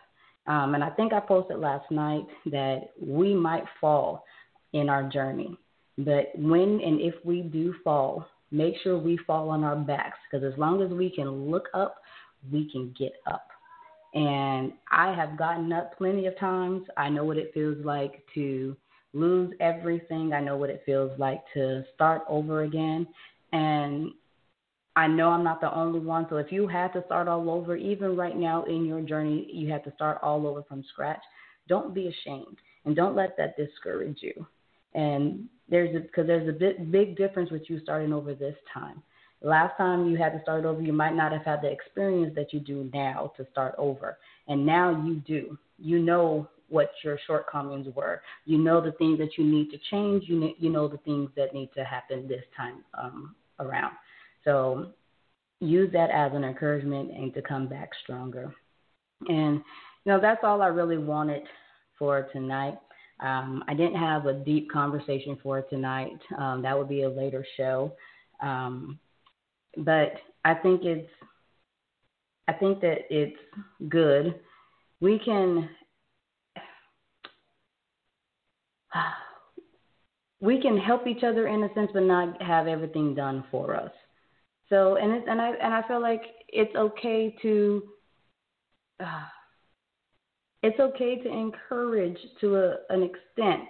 Um, 0.48 0.76
and 0.76 0.84
I 0.84 0.90
think 0.92 1.14
I 1.14 1.20
posted 1.20 1.60
last 1.60 1.90
night 1.92 2.26
that 2.48 2.92
we 3.00 3.34
might 3.34 3.66
fall 3.82 4.24
in 4.74 4.90
our 4.90 5.04
journey. 5.04 5.58
But 5.98 6.32
when 6.36 6.80
and 6.82 7.02
if 7.02 7.16
we 7.26 7.42
do 7.42 7.74
fall, 7.84 8.26
make 8.52 8.76
sure 8.84 8.98
we 8.98 9.18
fall 9.28 9.50
on 9.50 9.64
our 9.64 9.76
backs 9.76 10.18
because 10.30 10.46
as 10.46 10.58
long 10.58 10.82
as 10.82 10.90
we 10.90 11.10
can 11.10 11.52
look 11.52 11.68
up, 11.74 11.98
we 12.52 12.70
can 12.72 12.94
get 12.98 13.14
up. 13.26 13.48
And 14.14 14.74
I 14.92 15.14
have 15.14 15.38
gotten 15.38 15.72
up 15.74 15.98
plenty 15.98 16.28
of 16.28 16.40
times. 16.40 16.88
I 16.96 17.10
know 17.10 17.26
what 17.26 17.38
it 17.38 17.52
feels 17.54 17.84
like 17.84 18.24
to 18.36 18.76
lose 19.14 19.54
everything. 19.60 20.34
I 20.34 20.40
know 20.40 20.56
what 20.56 20.70
it 20.70 20.84
feels 20.86 21.12
like 21.20 21.42
to 21.56 21.84
start 21.94 22.22
over 22.30 22.64
again. 22.64 23.08
And 23.52 24.12
I 24.98 25.06
know 25.06 25.30
I'm 25.30 25.44
not 25.44 25.62
the 25.62 25.72
only 25.72 26.00
one. 26.00 26.26
So 26.28 26.38
if 26.38 26.52
you 26.52 26.68
had 26.68 26.92
to 26.94 27.04
start 27.06 27.28
all 27.28 27.52
over, 27.52 27.76
even 27.76 28.18
right 28.18 28.36
now 28.36 28.64
in 28.64 28.84
your 28.84 29.00
journey, 29.00 29.48
you 29.54 29.72
had 29.72 29.84
to 29.84 29.94
start 29.94 30.18
all 30.24 30.48
over 30.48 30.64
from 30.64 30.84
scratch. 30.92 31.22
Don't 31.68 31.94
be 31.94 32.08
ashamed 32.08 32.58
and 32.84 32.96
don't 32.96 33.16
let 33.16 33.38
that 33.38 33.56
discourage 33.56 34.18
you. 34.22 34.48
And 34.96 35.46
there's 35.70 36.02
because 36.02 36.26
there's 36.26 36.50
a 36.50 36.52
bit, 36.52 36.92
big 36.92 37.16
difference 37.16 37.52
with 37.52 37.70
you 37.70 37.80
starting 37.84 38.12
over 38.12 38.34
this 38.34 38.56
time. 38.74 39.04
Last 39.44 39.78
time 39.78 40.10
you 40.10 40.18
had 40.18 40.34
to 40.34 40.42
start 40.42 40.66
over, 40.66 40.82
you 40.82 40.94
might 40.94 41.14
not 41.14 41.32
have 41.32 41.46
had 41.46 41.62
the 41.62 41.72
experience 41.72 42.34
that 42.36 42.52
you 42.52 42.60
do 42.60 42.90
now 42.92 43.32
to 43.38 43.46
start 43.52 43.76
over. 43.78 44.18
And 44.48 44.66
now 44.66 44.90
you 45.06 45.22
do. 45.28 45.60
You 45.78 46.00
know 46.00 46.50
what 46.70 46.90
your 47.04 47.20
shortcomings 47.28 47.86
were. 47.96 48.24
You 48.46 48.58
know 48.58 48.82
the 48.82 48.94
things 48.94 49.20
that 49.20 49.38
you 49.38 49.46
need 49.46 49.70
to 49.70 49.78
change. 49.92 50.24
You 50.26 50.56
you 50.58 50.72
know 50.72 50.88
the 50.88 50.98
things 50.98 51.30
that 51.38 51.54
need 51.54 51.70
to 51.76 51.84
happen 51.84 52.28
this 52.28 52.44
time 52.58 52.84
um, 53.00 53.36
around. 53.60 53.94
So 54.48 54.88
use 55.60 55.92
that 55.92 56.10
as 56.10 56.32
an 56.34 56.46
encouragement 56.46 57.12
and 57.12 57.34
to 57.34 57.42
come 57.42 57.68
back 57.68 57.90
stronger. 58.02 58.56
And, 59.28 59.56
you 60.06 60.12
know, 60.14 60.22
that's 60.22 60.40
all 60.44 60.62
I 60.62 60.68
really 60.68 60.98
wanted 60.98 61.44
for 62.00 62.30
tonight. 62.32 62.78
Um, 63.20 63.62
I 63.68 63.74
didn't 63.74 64.00
have 64.00 64.26
a 64.26 64.34
deep 64.34 64.72
conversation 64.72 65.38
for 65.44 65.64
tonight. 65.64 66.18
Um, 66.38 66.62
that 66.62 66.78
would 66.78 66.88
be 66.88 67.02
a 67.04 67.10
later 67.10 67.46
show. 67.58 67.92
Um, 68.42 69.00
but 69.76 70.14
I 70.46 70.54
think 70.54 70.86
it's, 70.86 71.10
I 72.48 72.54
think 72.54 72.80
that 72.80 73.00
it's 73.10 73.36
good. 73.90 74.40
We 75.02 75.20
can, 75.20 75.68
we 80.40 80.62
can 80.62 80.78
help 80.78 81.06
each 81.06 81.24
other 81.24 81.48
in 81.48 81.64
a 81.64 81.74
sense, 81.74 81.92
but 81.94 82.04
not 82.04 82.42
have 82.42 82.68
everything 82.68 83.14
done 83.14 83.44
for 83.52 83.76
us. 83.76 83.92
So 84.70 84.98
and 84.98 85.12
it's 85.14 85.28
and 85.30 85.42
I 85.42 85.50
and 85.50 85.74
I 85.74 85.88
feel 85.88 86.02
like 86.02 86.22
it's 86.50 86.76
okay 86.76 87.36
to 87.42 87.84
uh, 89.00 89.26
it's 90.64 90.80
okay 90.80 91.22
to 91.22 91.30
encourage 91.30 92.18
to 92.42 92.56
a, 92.56 92.76
an 92.90 93.04
extent. 93.04 93.64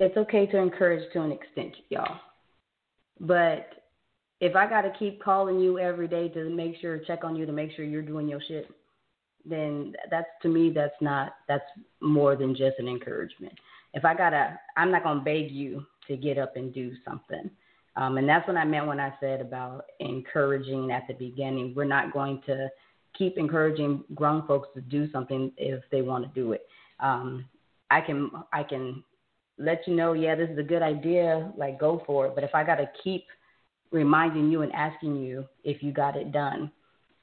It's 0.00 0.16
okay 0.16 0.46
to 0.46 0.58
encourage 0.58 1.12
to 1.12 1.22
an 1.22 1.32
extent, 1.32 1.74
y'all. 1.88 2.20
But 3.20 3.68
if 4.40 4.54
I 4.54 4.68
got 4.68 4.82
to 4.82 4.92
keep 4.96 5.20
calling 5.20 5.58
you 5.58 5.78
every 5.78 6.06
day 6.06 6.28
to 6.28 6.48
make 6.50 6.76
sure 6.80 6.98
check 7.00 7.24
on 7.24 7.34
you 7.34 7.46
to 7.46 7.52
make 7.52 7.72
sure 7.72 7.84
you're 7.84 8.02
doing 8.02 8.28
your 8.28 8.40
shit, 8.46 8.68
then 9.44 9.94
that's 10.10 10.28
to 10.42 10.48
me 10.48 10.70
that's 10.70 10.94
not 11.00 11.34
that's 11.48 11.64
more 12.00 12.36
than 12.36 12.54
just 12.54 12.78
an 12.78 12.88
encouragement 12.88 13.52
if 13.94 14.04
I 14.04 14.14
gotta, 14.14 14.58
I'm 14.76 14.90
not 14.90 15.04
gonna 15.04 15.20
beg 15.20 15.50
you 15.50 15.84
to 16.08 16.16
get 16.16 16.38
up 16.38 16.56
and 16.56 16.72
do 16.72 16.92
something. 17.04 17.50
Um, 17.96 18.16
and 18.16 18.28
that's 18.28 18.46
what 18.46 18.56
I 18.56 18.64
meant 18.64 18.86
when 18.86 19.00
I 19.00 19.12
said 19.20 19.40
about 19.40 19.86
encouraging 19.98 20.92
at 20.92 21.06
the 21.08 21.14
beginning. 21.14 21.74
We're 21.74 21.84
not 21.84 22.12
going 22.12 22.40
to 22.46 22.68
keep 23.16 23.36
encouraging 23.36 24.04
grown 24.14 24.46
folks 24.46 24.68
to 24.74 24.80
do 24.80 25.10
something 25.10 25.52
if 25.56 25.82
they 25.90 26.02
want 26.02 26.24
to 26.24 26.40
do 26.40 26.52
it. 26.52 26.66
Um, 27.00 27.46
I 27.90 28.00
can 28.00 28.30
I 28.52 28.62
can 28.62 29.02
let 29.58 29.86
you 29.86 29.96
know, 29.96 30.12
yeah, 30.12 30.36
this 30.36 30.48
is 30.48 30.58
a 30.58 30.62
good 30.62 30.82
idea, 30.82 31.52
like 31.56 31.80
go 31.80 32.02
for 32.06 32.26
it. 32.26 32.34
But 32.34 32.44
if 32.44 32.54
I 32.54 32.62
got 32.62 32.76
to 32.76 32.88
keep 33.02 33.24
reminding 33.90 34.50
you 34.50 34.62
and 34.62 34.72
asking 34.72 35.16
you 35.16 35.46
if 35.64 35.82
you 35.82 35.92
got 35.92 36.16
it 36.16 36.30
done, 36.30 36.70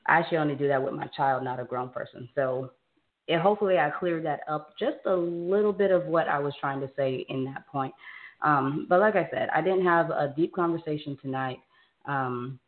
I 0.08 0.24
should 0.28 0.40
only 0.40 0.56
do 0.56 0.68
that 0.68 0.84
with 0.84 0.94
my 0.94 1.08
child, 1.16 1.44
not 1.44 1.60
a 1.60 1.64
grown 1.64 1.90
person. 1.90 2.28
So 2.36 2.72
and 3.28 3.42
hopefully 3.42 3.78
I 3.78 3.90
cleared 3.90 4.26
that 4.26 4.42
up 4.48 4.74
just 4.80 4.98
a 5.06 5.16
little 5.16 5.74
bit 5.74 5.92
of 5.92 6.06
what 6.06 6.28
I 6.28 6.40
was 6.40 6.54
trying 6.60 6.80
to 6.82 6.90
say 6.96 7.26
in 7.30 7.46
that 7.46 7.68
point. 7.68 7.94
Um, 8.42 8.86
but 8.90 9.00
like 9.00 9.16
I 9.16 9.28
said, 9.32 9.50
I 9.54 9.62
didn't 9.62 9.86
have 9.86 10.10
a 10.10 10.34
deep 10.36 10.54
conversation 10.54 11.18
tonight. 11.22 11.60
Um, 12.08 12.60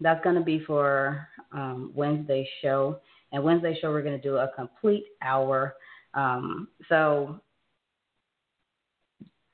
that's 0.00 0.22
going 0.24 0.36
to 0.36 0.42
be 0.42 0.60
for 0.66 1.28
um, 1.52 1.92
show. 2.62 2.98
And 3.32 3.44
Wednesday 3.44 3.78
show, 3.80 3.90
we're 3.90 4.02
going 4.02 4.20
to 4.20 4.22
do 4.22 4.38
a 4.38 4.50
complete 4.56 5.04
hour. 5.22 5.74
Um, 6.14 6.68
so 6.88 7.40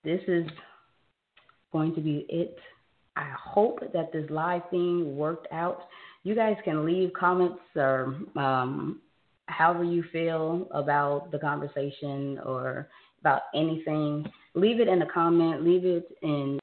this 0.04 0.20
is 0.26 0.46
going 1.72 1.94
to 1.94 2.00
be 2.00 2.24
it. 2.28 2.56
I 3.16 3.28
hope 3.38 3.80
that 3.92 4.12
this 4.12 4.28
live 4.30 4.62
thing 4.70 5.16
worked 5.16 5.48
out. 5.52 5.88
You 6.22 6.34
guys 6.34 6.56
can 6.64 6.86
leave 6.86 7.12
comments 7.12 7.60
or 7.74 8.16
um, 8.36 9.00
however 9.46 9.85
you 9.85 10.04
feel 10.12 10.68
about 10.72 11.30
the 11.30 11.38
conversation 11.38 12.38
or 12.44 12.88
about 13.20 13.42
anything. 13.54 14.26
Leave 14.54 14.80
it 14.80 14.88
in 14.88 14.98
the 14.98 15.06
comment. 15.06 15.64
Leave 15.64 15.85
it 15.85 16.09
in 16.22 16.59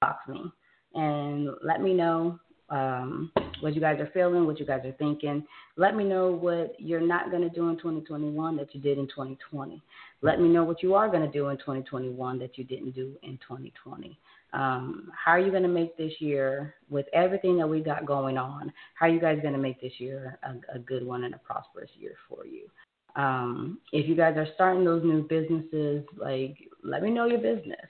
box 0.00 0.26
me 0.28 0.52
and 0.94 1.48
let 1.62 1.80
me 1.80 1.94
know 1.94 2.38
um, 2.70 3.30
what 3.60 3.74
you 3.74 3.80
guys 3.80 4.00
are 4.00 4.10
feeling, 4.14 4.46
what 4.46 4.58
you 4.58 4.66
guys 4.66 4.84
are 4.84 4.92
thinking. 4.92 5.44
Let 5.76 5.94
me 5.94 6.04
know 6.04 6.30
what 6.30 6.74
you're 6.78 7.00
not 7.00 7.30
going 7.30 7.42
to 7.42 7.54
do 7.54 7.68
in 7.68 7.76
2021 7.76 8.56
that 8.56 8.74
you 8.74 8.80
did 8.80 8.98
in 8.98 9.06
2020. 9.08 9.82
Let 10.22 10.40
me 10.40 10.48
know 10.48 10.64
what 10.64 10.82
you 10.82 10.94
are 10.94 11.08
going 11.08 11.22
to 11.22 11.30
do 11.30 11.48
in 11.48 11.58
2021 11.58 12.38
that 12.38 12.56
you 12.56 12.64
didn't 12.64 12.92
do 12.92 13.14
in 13.22 13.38
2020. 13.46 14.18
Um, 14.52 15.10
how 15.12 15.32
are 15.32 15.40
you 15.40 15.50
going 15.50 15.62
to 15.62 15.68
make 15.68 15.96
this 15.96 16.12
year, 16.18 16.74
with 16.90 17.06
everything 17.14 17.56
that 17.58 17.66
we 17.66 17.80
got 17.80 18.04
going 18.04 18.36
on, 18.36 18.72
how 18.94 19.06
are 19.06 19.08
you 19.08 19.20
guys 19.20 19.38
going 19.40 19.54
to 19.54 19.60
make 19.60 19.80
this 19.80 19.94
year 19.98 20.38
a, 20.42 20.76
a 20.76 20.78
good 20.78 21.06
one 21.06 21.24
and 21.24 21.34
a 21.34 21.38
prosperous 21.38 21.90
year 21.98 22.14
for 22.28 22.44
you? 22.44 22.68
Um, 23.16 23.78
if 23.92 24.08
you 24.08 24.14
guys 24.14 24.36
are 24.36 24.48
starting 24.54 24.84
those 24.84 25.04
new 25.04 25.22
businesses, 25.22 26.04
like 26.16 26.56
let 26.82 27.02
me 27.02 27.10
know 27.10 27.26
your 27.26 27.40
business. 27.40 27.86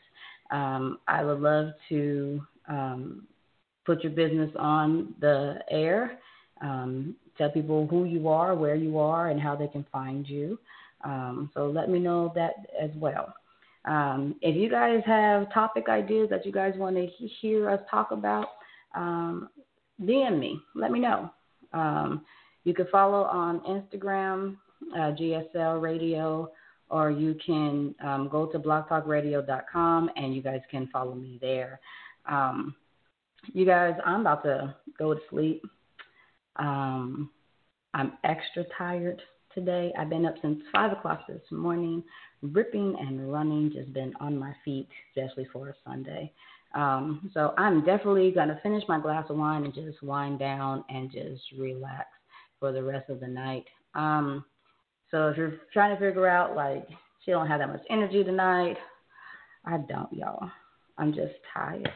Um, 0.51 0.99
I 1.09 1.25
would 1.25 1.41
love 1.41 1.73
to 1.89 2.43
um, 2.69 3.27
put 3.85 4.03
your 4.03 4.13
business 4.13 4.51
on 4.59 5.15
the 5.21 5.59
air. 5.71 6.19
Um, 6.61 7.17
tell 7.39 7.51
people 7.51 7.87
who 7.87 8.05
you 8.05 8.29
are, 8.29 8.55
where 8.55 8.75
you 8.77 8.99
are, 8.99 9.31
and 9.31 9.41
how 9.41 9.57
they 9.57 9.69
can 9.69 9.87
find 9.91 10.29
you. 10.29 10.59
Um, 11.05 11.51
so 11.55 11.67
let 11.67 11.89
me 11.89 11.99
know 11.99 12.33
that 12.35 12.67
as 12.81 12.91
well. 12.97 13.35
Um, 13.85 14.37
if 14.41 14.55
you 14.57 14.71
guys 14.71 15.03
have 15.07 15.53
topic 15.53 15.89
ideas 15.89 16.29
that 16.31 16.47
you 16.47 16.53
guys 16.53 16.75
want 16.77 16.97
to 16.97 17.07
hear 17.41 17.69
us 17.71 17.81
talk 17.91 18.13
about, 18.13 18.47
um, 18.95 19.49
DM 20.01 20.39
me. 20.39 20.61
Let 20.75 20.91
me 20.91 21.01
know. 21.01 21.31
Um, 21.73 22.25
you 22.65 22.75
can 22.75 22.87
follow 22.93 23.23
on 23.25 23.61
Instagram, 23.61 24.57
uh, 24.95 25.13
GSL 25.13 25.83
Radio, 25.83 26.51
or 26.91 27.11
you 27.11 27.35
can 27.45 27.95
um, 28.05 28.29
go 28.31 28.47
to 28.47 28.59
blogtalkradio.com 28.59 30.11
and 30.17 30.35
you 30.35 30.43
guys 30.43 30.61
can 30.71 30.89
follow 30.93 31.15
me 31.15 31.39
there. 31.41 31.81
Um, 32.27 32.75
you 33.53 33.65
guys, 33.65 33.95
I'm 34.05 34.21
about 34.21 34.45
to 34.45 34.75
go 34.99 35.15
to 35.15 35.21
sleep. 35.31 35.65
Um, 36.57 37.31
I'm 37.95 38.13
extra 38.25 38.65
tired 38.77 39.21
today. 39.55 39.93
I've 39.99 40.11
been 40.11 40.27
up 40.27 40.35
since 40.43 40.61
5 40.73 40.93
o'clock 40.93 41.27
this 41.27 41.41
morning, 41.51 42.03
ripping 42.43 42.97
and 43.01 43.33
running, 43.33 43.73
just 43.73 43.93
been 43.93 44.13
on 44.21 44.39
my 44.39 44.55
feet, 44.65 44.89
especially 45.17 45.47
for 45.53 45.69
a 45.69 45.75
Sunday. 45.87 46.33
Um, 46.75 47.31
so 47.35 47.55
I'm 47.57 47.85
definitely 47.85 48.31
going 48.31 48.49
to 48.49 48.59
finish 48.63 48.83
my 48.89 48.99
glass 49.01 49.27
of 49.29 49.37
wine 49.37 49.65
and 49.65 49.75
just 49.75 50.03
wind 50.03 50.39
down 50.39 50.85
and 50.89 51.11
just 51.11 51.43
relax 51.59 52.09
for 52.59 52.73
the 52.73 52.83
rest 52.83 53.11
of 53.11 53.21
the 53.21 53.29
night. 53.29 53.65
Um, 53.95 54.45
so 55.11 55.29
if 55.29 55.37
you're 55.37 55.61
trying 55.73 55.95
to 55.95 56.01
figure 56.01 56.27
out, 56.27 56.57
like, 56.57 56.89
she 57.25 57.31
don't 57.31 57.47
have 57.47 57.61
that 57.61 57.69
much 57.69 57.83
energy 57.91 58.25
tonight, 58.25 58.77
I 59.65 59.77
don't, 59.77 60.13
y'all. 60.13 60.51
I'm 60.99 61.13
just 61.13 61.35
tired. 61.53 61.91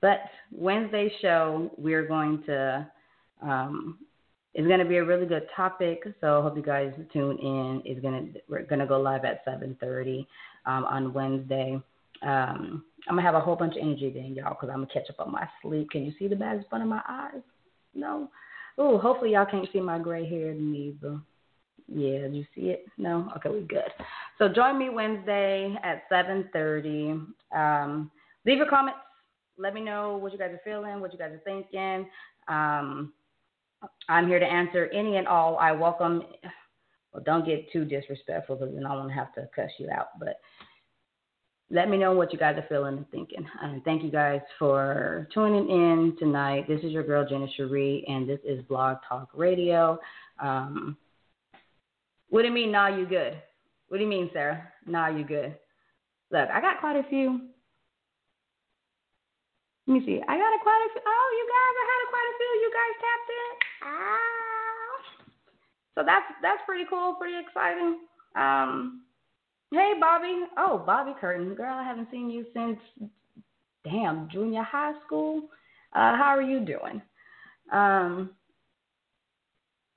But 0.00 0.20
Wednesday 0.50 1.12
show, 1.20 1.70
we're 1.76 2.06
going 2.06 2.42
to, 2.46 2.90
um, 3.42 3.98
it's 4.58 4.66
going 4.66 4.80
to 4.80 4.84
be 4.84 4.96
a 4.96 5.04
really 5.04 5.24
good 5.24 5.46
topic. 5.54 6.02
So 6.20 6.40
I 6.40 6.42
hope 6.42 6.56
you 6.56 6.64
guys 6.64 6.92
tune 7.12 7.38
in. 7.38 7.80
It's 7.84 8.00
going 8.00 8.32
to, 8.32 8.40
we're 8.48 8.64
going 8.64 8.80
to 8.80 8.86
go 8.86 9.00
live 9.00 9.24
at 9.24 9.46
7:30 9.46 10.26
um, 10.66 10.84
on 10.84 11.12
Wednesday. 11.14 11.80
Um, 12.22 12.82
I'm 13.08 13.14
gonna 13.14 13.22
have 13.22 13.36
a 13.36 13.40
whole 13.40 13.54
bunch 13.54 13.76
of 13.76 13.82
energy 13.82 14.10
then, 14.12 14.34
y'all, 14.34 14.50
because 14.50 14.70
I'm 14.70 14.82
gonna 14.82 14.88
catch 14.92 15.08
up 15.08 15.20
on 15.24 15.30
my 15.30 15.46
sleep. 15.62 15.90
Can 15.90 16.04
you 16.04 16.12
see 16.18 16.26
the 16.26 16.34
bags 16.34 16.64
in 16.64 16.68
front 16.68 16.82
of 16.82 16.90
my 16.90 17.00
eyes? 17.08 17.40
No. 17.94 18.28
Oh, 18.76 18.98
hopefully 18.98 19.34
y'all 19.34 19.46
can't 19.46 19.68
see 19.72 19.78
my 19.78 20.00
gray 20.00 20.28
hair 20.28 20.52
neither. 20.52 21.20
Yeah, 21.86 22.26
you 22.26 22.44
see 22.56 22.70
it? 22.70 22.86
No. 22.98 23.30
Okay, 23.36 23.50
we're 23.50 23.60
good. 23.60 23.92
So 24.38 24.48
join 24.48 24.80
me 24.80 24.90
Wednesday 24.90 25.76
at 25.84 26.10
7:30. 26.10 27.24
Um, 27.54 28.10
leave 28.44 28.58
your 28.58 28.68
comments 28.68 28.98
let 29.58 29.74
me 29.74 29.80
know 29.80 30.16
what 30.16 30.32
you 30.32 30.38
guys 30.38 30.52
are 30.52 30.60
feeling, 30.64 31.00
what 31.00 31.12
you 31.12 31.18
guys 31.18 31.32
are 31.32 31.42
thinking. 31.44 32.08
Um, 32.46 33.12
I'm 34.08 34.26
here 34.26 34.38
to 34.38 34.46
answer 34.46 34.86
any 34.86 35.16
and 35.16 35.28
all. 35.28 35.56
I 35.58 35.72
welcome. 35.72 36.22
Well, 37.12 37.22
don't 37.24 37.46
get 37.46 37.70
too 37.72 37.84
disrespectful 37.84 38.56
because 38.56 38.74
then 38.74 38.86
I 38.86 38.94
won't 38.94 39.12
have 39.12 39.34
to 39.34 39.48
cuss 39.54 39.70
you 39.78 39.90
out. 39.90 40.18
But 40.18 40.40
let 41.70 41.88
me 41.88 41.98
know 41.98 42.12
what 42.12 42.32
you 42.32 42.38
guys 42.38 42.56
are 42.56 42.66
feeling 42.68 42.96
and 42.96 43.10
thinking. 43.10 43.46
And 43.62 43.84
thank 43.84 44.02
you 44.02 44.10
guys 44.10 44.40
for 44.58 45.28
tuning 45.32 45.68
in 45.68 46.16
tonight. 46.18 46.66
This 46.66 46.80
is 46.82 46.92
your 46.92 47.02
girl 47.02 47.26
Jenna 47.28 47.46
Sherrie, 47.56 48.04
and 48.08 48.28
this 48.28 48.40
is 48.44 48.62
Blog 48.64 48.98
Talk 49.08 49.28
Radio. 49.34 49.98
Um, 50.40 50.96
what 52.28 52.42
do 52.42 52.48
you 52.48 52.54
mean? 52.54 52.72
Nah, 52.72 52.88
you 52.88 53.06
good? 53.06 53.40
What 53.88 53.98
do 53.98 54.04
you 54.04 54.10
mean, 54.10 54.30
Sarah? 54.32 54.62
Nah, 54.86 55.08
you 55.08 55.24
good? 55.24 55.56
Look, 56.30 56.48
I 56.50 56.60
got 56.60 56.80
quite 56.80 56.96
a 56.96 57.08
few 57.08 57.48
let 59.88 59.94
me 59.94 60.00
see. 60.04 60.20
I 60.20 60.36
got 60.36 60.52
a 60.52 60.60
quite 60.60 60.84
a 60.84 60.88
few. 60.92 61.00
Oh, 61.00 61.28
you 61.32 61.44
guys, 61.48 61.74
I 61.80 61.84
had 61.88 62.00
a 62.04 62.08
quite 62.12 62.28
a 62.28 62.34
few. 62.36 62.52
You 62.60 62.70
guys 62.76 62.94
tapped 63.00 63.30
in. 63.32 63.67
So 65.94 66.04
that's 66.04 66.26
that's 66.42 66.60
pretty 66.64 66.84
cool, 66.88 67.14
pretty 67.14 67.36
exciting. 67.44 67.98
Um, 68.36 69.02
hey, 69.72 69.94
Bobby. 70.00 70.44
Oh, 70.56 70.82
Bobby 70.86 71.12
Curtin, 71.20 71.54
girl, 71.54 71.74
I 71.74 71.82
haven't 71.82 72.08
seen 72.10 72.30
you 72.30 72.46
since 72.54 72.78
damn 73.84 74.28
junior 74.30 74.62
high 74.62 74.92
school. 75.04 75.48
Uh, 75.92 76.16
how 76.16 76.36
are 76.36 76.42
you 76.42 76.60
doing? 76.60 77.02
Um, 77.72 78.30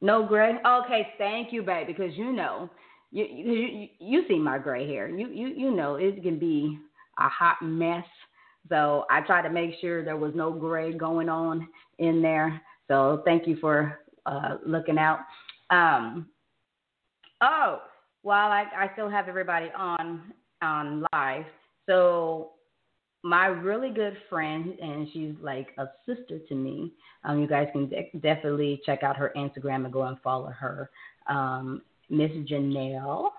no 0.01 0.25
gray. 0.25 0.56
Okay, 0.65 1.10
thank 1.19 1.54
you, 1.54 1.62
babe, 1.62 1.86
because 1.88 2.15
you 2.15 2.32
know, 2.32 2.69
you 3.12 3.25
you 3.25 3.88
you 3.99 4.23
see 4.27 4.39
my 4.39 4.58
gray 4.58 4.88
hair. 4.88 5.08
You 5.08 5.27
you 5.27 5.47
you 5.49 5.71
know 5.71 5.95
it 5.95 6.23
can 6.23 6.39
be 6.39 6.80
a 7.19 7.30
hot 7.30 7.58
mess 7.62 8.06
so 8.69 9.06
I 9.10 9.21
tried 9.21 9.43
to 9.43 9.49
make 9.49 9.71
sure 9.82 10.04
there 10.04 10.17
was 10.17 10.34
no 10.36 10.51
gray 10.51 10.93
going 10.93 11.30
on 11.30 11.67
in 11.99 12.21
there. 12.21 12.62
So 12.88 13.22
thank 13.26 13.48
you 13.48 13.58
for 13.58 14.00
uh, 14.26 14.58
looking 14.65 14.98
out. 14.98 15.20
Um, 15.70 16.28
oh, 17.41 17.82
while 18.24 18.52
I, 18.52 18.65
I 18.78 18.89
still 18.94 19.10
have 19.10 19.28
everybody 19.28 19.67
on 19.76 20.34
on 20.62 21.04
live, 21.12 21.46
so 21.88 22.52
my 23.24 23.48
really 23.48 23.89
good 23.91 24.17
friend, 24.30 24.78
and 24.80 25.08
she's 25.12 25.34
like 25.41 25.70
a 25.78 25.88
sister 26.06 26.39
to 26.50 26.56
me. 26.56 26.91
Um, 27.24 27.39
you 27.39 27.48
guys 27.48 27.67
can 27.72 27.88
de- 27.88 28.12
definitely 28.22 28.82
check 28.86 29.04
out 29.04 29.17
her 29.17 29.32
Instagram 29.36 29.86
and 29.86 29.94
go 29.94 30.04
and 30.04 30.17
follow 30.22 30.50
her, 30.50 30.89
um, 31.28 31.82
Miss 32.10 32.32
Janelle. 32.32 33.30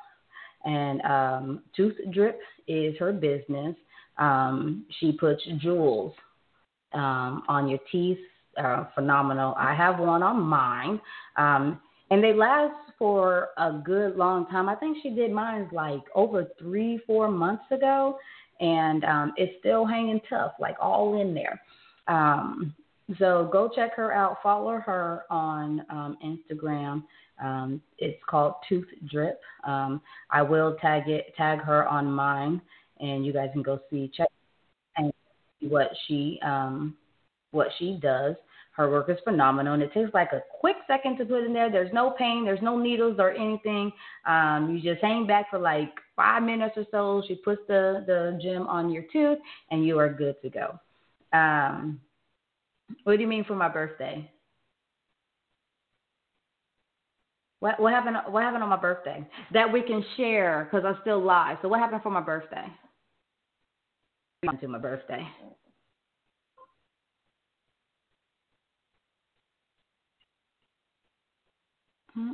And 0.64 1.02
um, 1.02 1.62
Tooth 1.76 1.96
Drip 2.12 2.38
is 2.68 2.96
her 2.98 3.12
business. 3.12 3.74
Um, 4.18 4.86
she 5.00 5.12
puts 5.12 5.42
jewels 5.60 6.12
um, 6.92 7.42
on 7.48 7.68
your 7.68 7.80
teeth. 7.90 8.18
Uh, 8.56 8.84
phenomenal. 8.94 9.54
I 9.56 9.74
have 9.74 9.98
one 9.98 10.22
on 10.22 10.42
mine, 10.42 11.00
um, 11.36 11.80
and 12.10 12.22
they 12.22 12.34
last 12.34 12.74
for 12.98 13.48
a 13.56 13.72
good 13.72 14.16
long 14.16 14.46
time. 14.46 14.68
I 14.68 14.74
think 14.74 14.98
she 15.02 15.10
did 15.10 15.32
mine 15.32 15.68
like 15.72 16.02
over 16.14 16.46
three, 16.58 17.00
four 17.06 17.30
months 17.30 17.64
ago, 17.70 18.18
and 18.60 19.04
um, 19.04 19.32
it's 19.36 19.58
still 19.60 19.86
hanging 19.86 20.20
tough, 20.28 20.52
like 20.60 20.76
all 20.80 21.20
in 21.20 21.34
there. 21.34 21.60
Um, 22.08 22.74
so 23.18 23.48
go 23.50 23.70
check 23.74 23.94
her 23.96 24.12
out. 24.12 24.38
Follow 24.42 24.78
her 24.78 25.22
on 25.30 25.84
um, 25.88 26.18
Instagram. 26.24 27.04
Um, 27.42 27.80
it's 27.98 28.22
called 28.28 28.54
Tooth 28.68 28.88
Drip. 29.10 29.40
Um, 29.64 30.00
I 30.30 30.42
will 30.42 30.76
tag 30.80 31.08
it, 31.08 31.34
tag 31.36 31.60
her 31.60 31.88
on 31.88 32.10
mine 32.12 32.60
and 33.02 33.26
you 33.26 33.32
guys 33.32 33.50
can 33.52 33.62
go 33.62 33.80
see 33.90 34.10
check 34.16 34.28
and 34.96 35.12
see 35.60 35.66
what 35.66 35.90
she 36.06 36.38
um 36.42 36.96
what 37.52 37.68
she 37.78 37.98
does. 38.02 38.34
Her 38.72 38.90
work 38.90 39.10
is 39.10 39.18
phenomenal, 39.22 39.74
and 39.74 39.82
it 39.82 39.92
takes 39.92 40.12
like 40.14 40.32
a 40.32 40.42
quick 40.60 40.76
second 40.86 41.18
to 41.18 41.26
put 41.26 41.44
in 41.44 41.52
there. 41.52 41.70
There's 41.70 41.92
no 41.92 42.10
pain, 42.10 42.44
there's 42.44 42.62
no 42.62 42.78
needles 42.78 43.16
or 43.18 43.32
anything. 43.32 43.92
Um, 44.26 44.74
you 44.74 44.92
just 44.92 45.04
hang 45.04 45.26
back 45.26 45.50
for 45.50 45.58
like 45.58 45.92
five 46.16 46.42
minutes 46.42 46.74
or 46.76 46.86
so. 46.90 47.22
She 47.28 47.34
puts 47.34 47.60
the 47.68 48.02
the 48.06 48.38
gem 48.42 48.66
on 48.66 48.90
your 48.90 49.04
tooth, 49.12 49.38
and 49.70 49.86
you 49.86 49.98
are 49.98 50.12
good 50.12 50.36
to 50.42 50.48
go. 50.48 50.80
Um, 51.36 52.00
what 53.04 53.16
do 53.16 53.22
you 53.22 53.28
mean 53.28 53.44
for 53.44 53.54
my 53.54 53.68
birthday? 53.68 54.30
What 57.60 57.78
what 57.78 57.92
happened? 57.92 58.16
What 58.30 58.42
happened 58.42 58.62
on 58.62 58.70
my 58.70 58.76
birthday 58.76 59.26
that 59.52 59.70
we 59.70 59.82
can 59.82 60.02
share? 60.16 60.64
Because 60.70 60.86
I'm 60.86 60.96
still 61.02 61.22
live. 61.22 61.58
So 61.60 61.68
what 61.68 61.78
happened 61.78 62.02
for 62.02 62.10
my 62.10 62.22
birthday? 62.22 62.66
to 64.60 64.66
my 64.66 64.78
birthday. 64.78 65.24
You're 72.14 72.26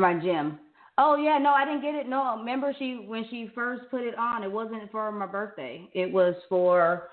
my 0.00 0.14
gym. 0.20 0.58
Oh 0.98 1.16
yeah, 1.16 1.38
no, 1.38 1.50
I 1.50 1.64
didn't 1.64 1.82
get 1.82 1.94
it. 1.94 2.08
No, 2.08 2.36
remember 2.38 2.74
she 2.78 3.04
when 3.06 3.24
she 3.30 3.50
first 3.54 3.82
put 3.90 4.02
it 4.02 4.18
on, 4.18 4.42
it 4.42 4.50
wasn't 4.50 4.90
for 4.90 5.12
my 5.12 5.26
birthday. 5.26 5.88
It 5.94 6.12
was 6.12 6.34
for 6.48 7.10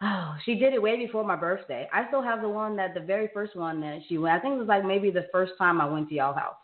oh, 0.00 0.36
she 0.44 0.54
did 0.54 0.72
it 0.72 0.80
way 0.80 0.96
before 0.96 1.24
my 1.24 1.36
birthday. 1.36 1.88
I 1.92 2.06
still 2.06 2.22
have 2.22 2.40
the 2.40 2.48
one 2.48 2.76
that 2.76 2.94
the 2.94 3.00
very 3.00 3.28
first 3.34 3.56
one 3.56 3.80
that 3.80 3.98
she 4.08 4.18
went. 4.18 4.36
I 4.36 4.40
think 4.40 4.54
it 4.54 4.58
was 4.58 4.68
like 4.68 4.84
maybe 4.84 5.10
the 5.10 5.26
first 5.32 5.54
time 5.58 5.80
I 5.80 5.86
went 5.86 6.08
to 6.10 6.14
y'all 6.14 6.34
house. 6.34 6.54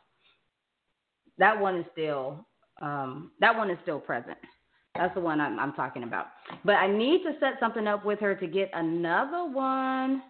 That 1.38 1.60
one 1.60 1.78
is 1.78 1.86
still 1.92 2.46
um 2.80 3.32
that 3.40 3.56
one 3.56 3.70
is 3.70 3.78
still 3.82 3.98
present. 3.98 4.38
That's 4.98 5.14
the 5.14 5.20
one 5.20 5.40
I'm, 5.40 5.58
I'm 5.58 5.72
talking 5.72 6.02
about. 6.02 6.26
But 6.64 6.76
I 6.76 6.86
need 6.86 7.22
to 7.24 7.32
set 7.40 7.54
something 7.60 7.86
up 7.86 8.04
with 8.04 8.18
her 8.20 8.34
to 8.34 8.46
get 8.46 8.70
another 8.74 9.44
one 9.44 10.22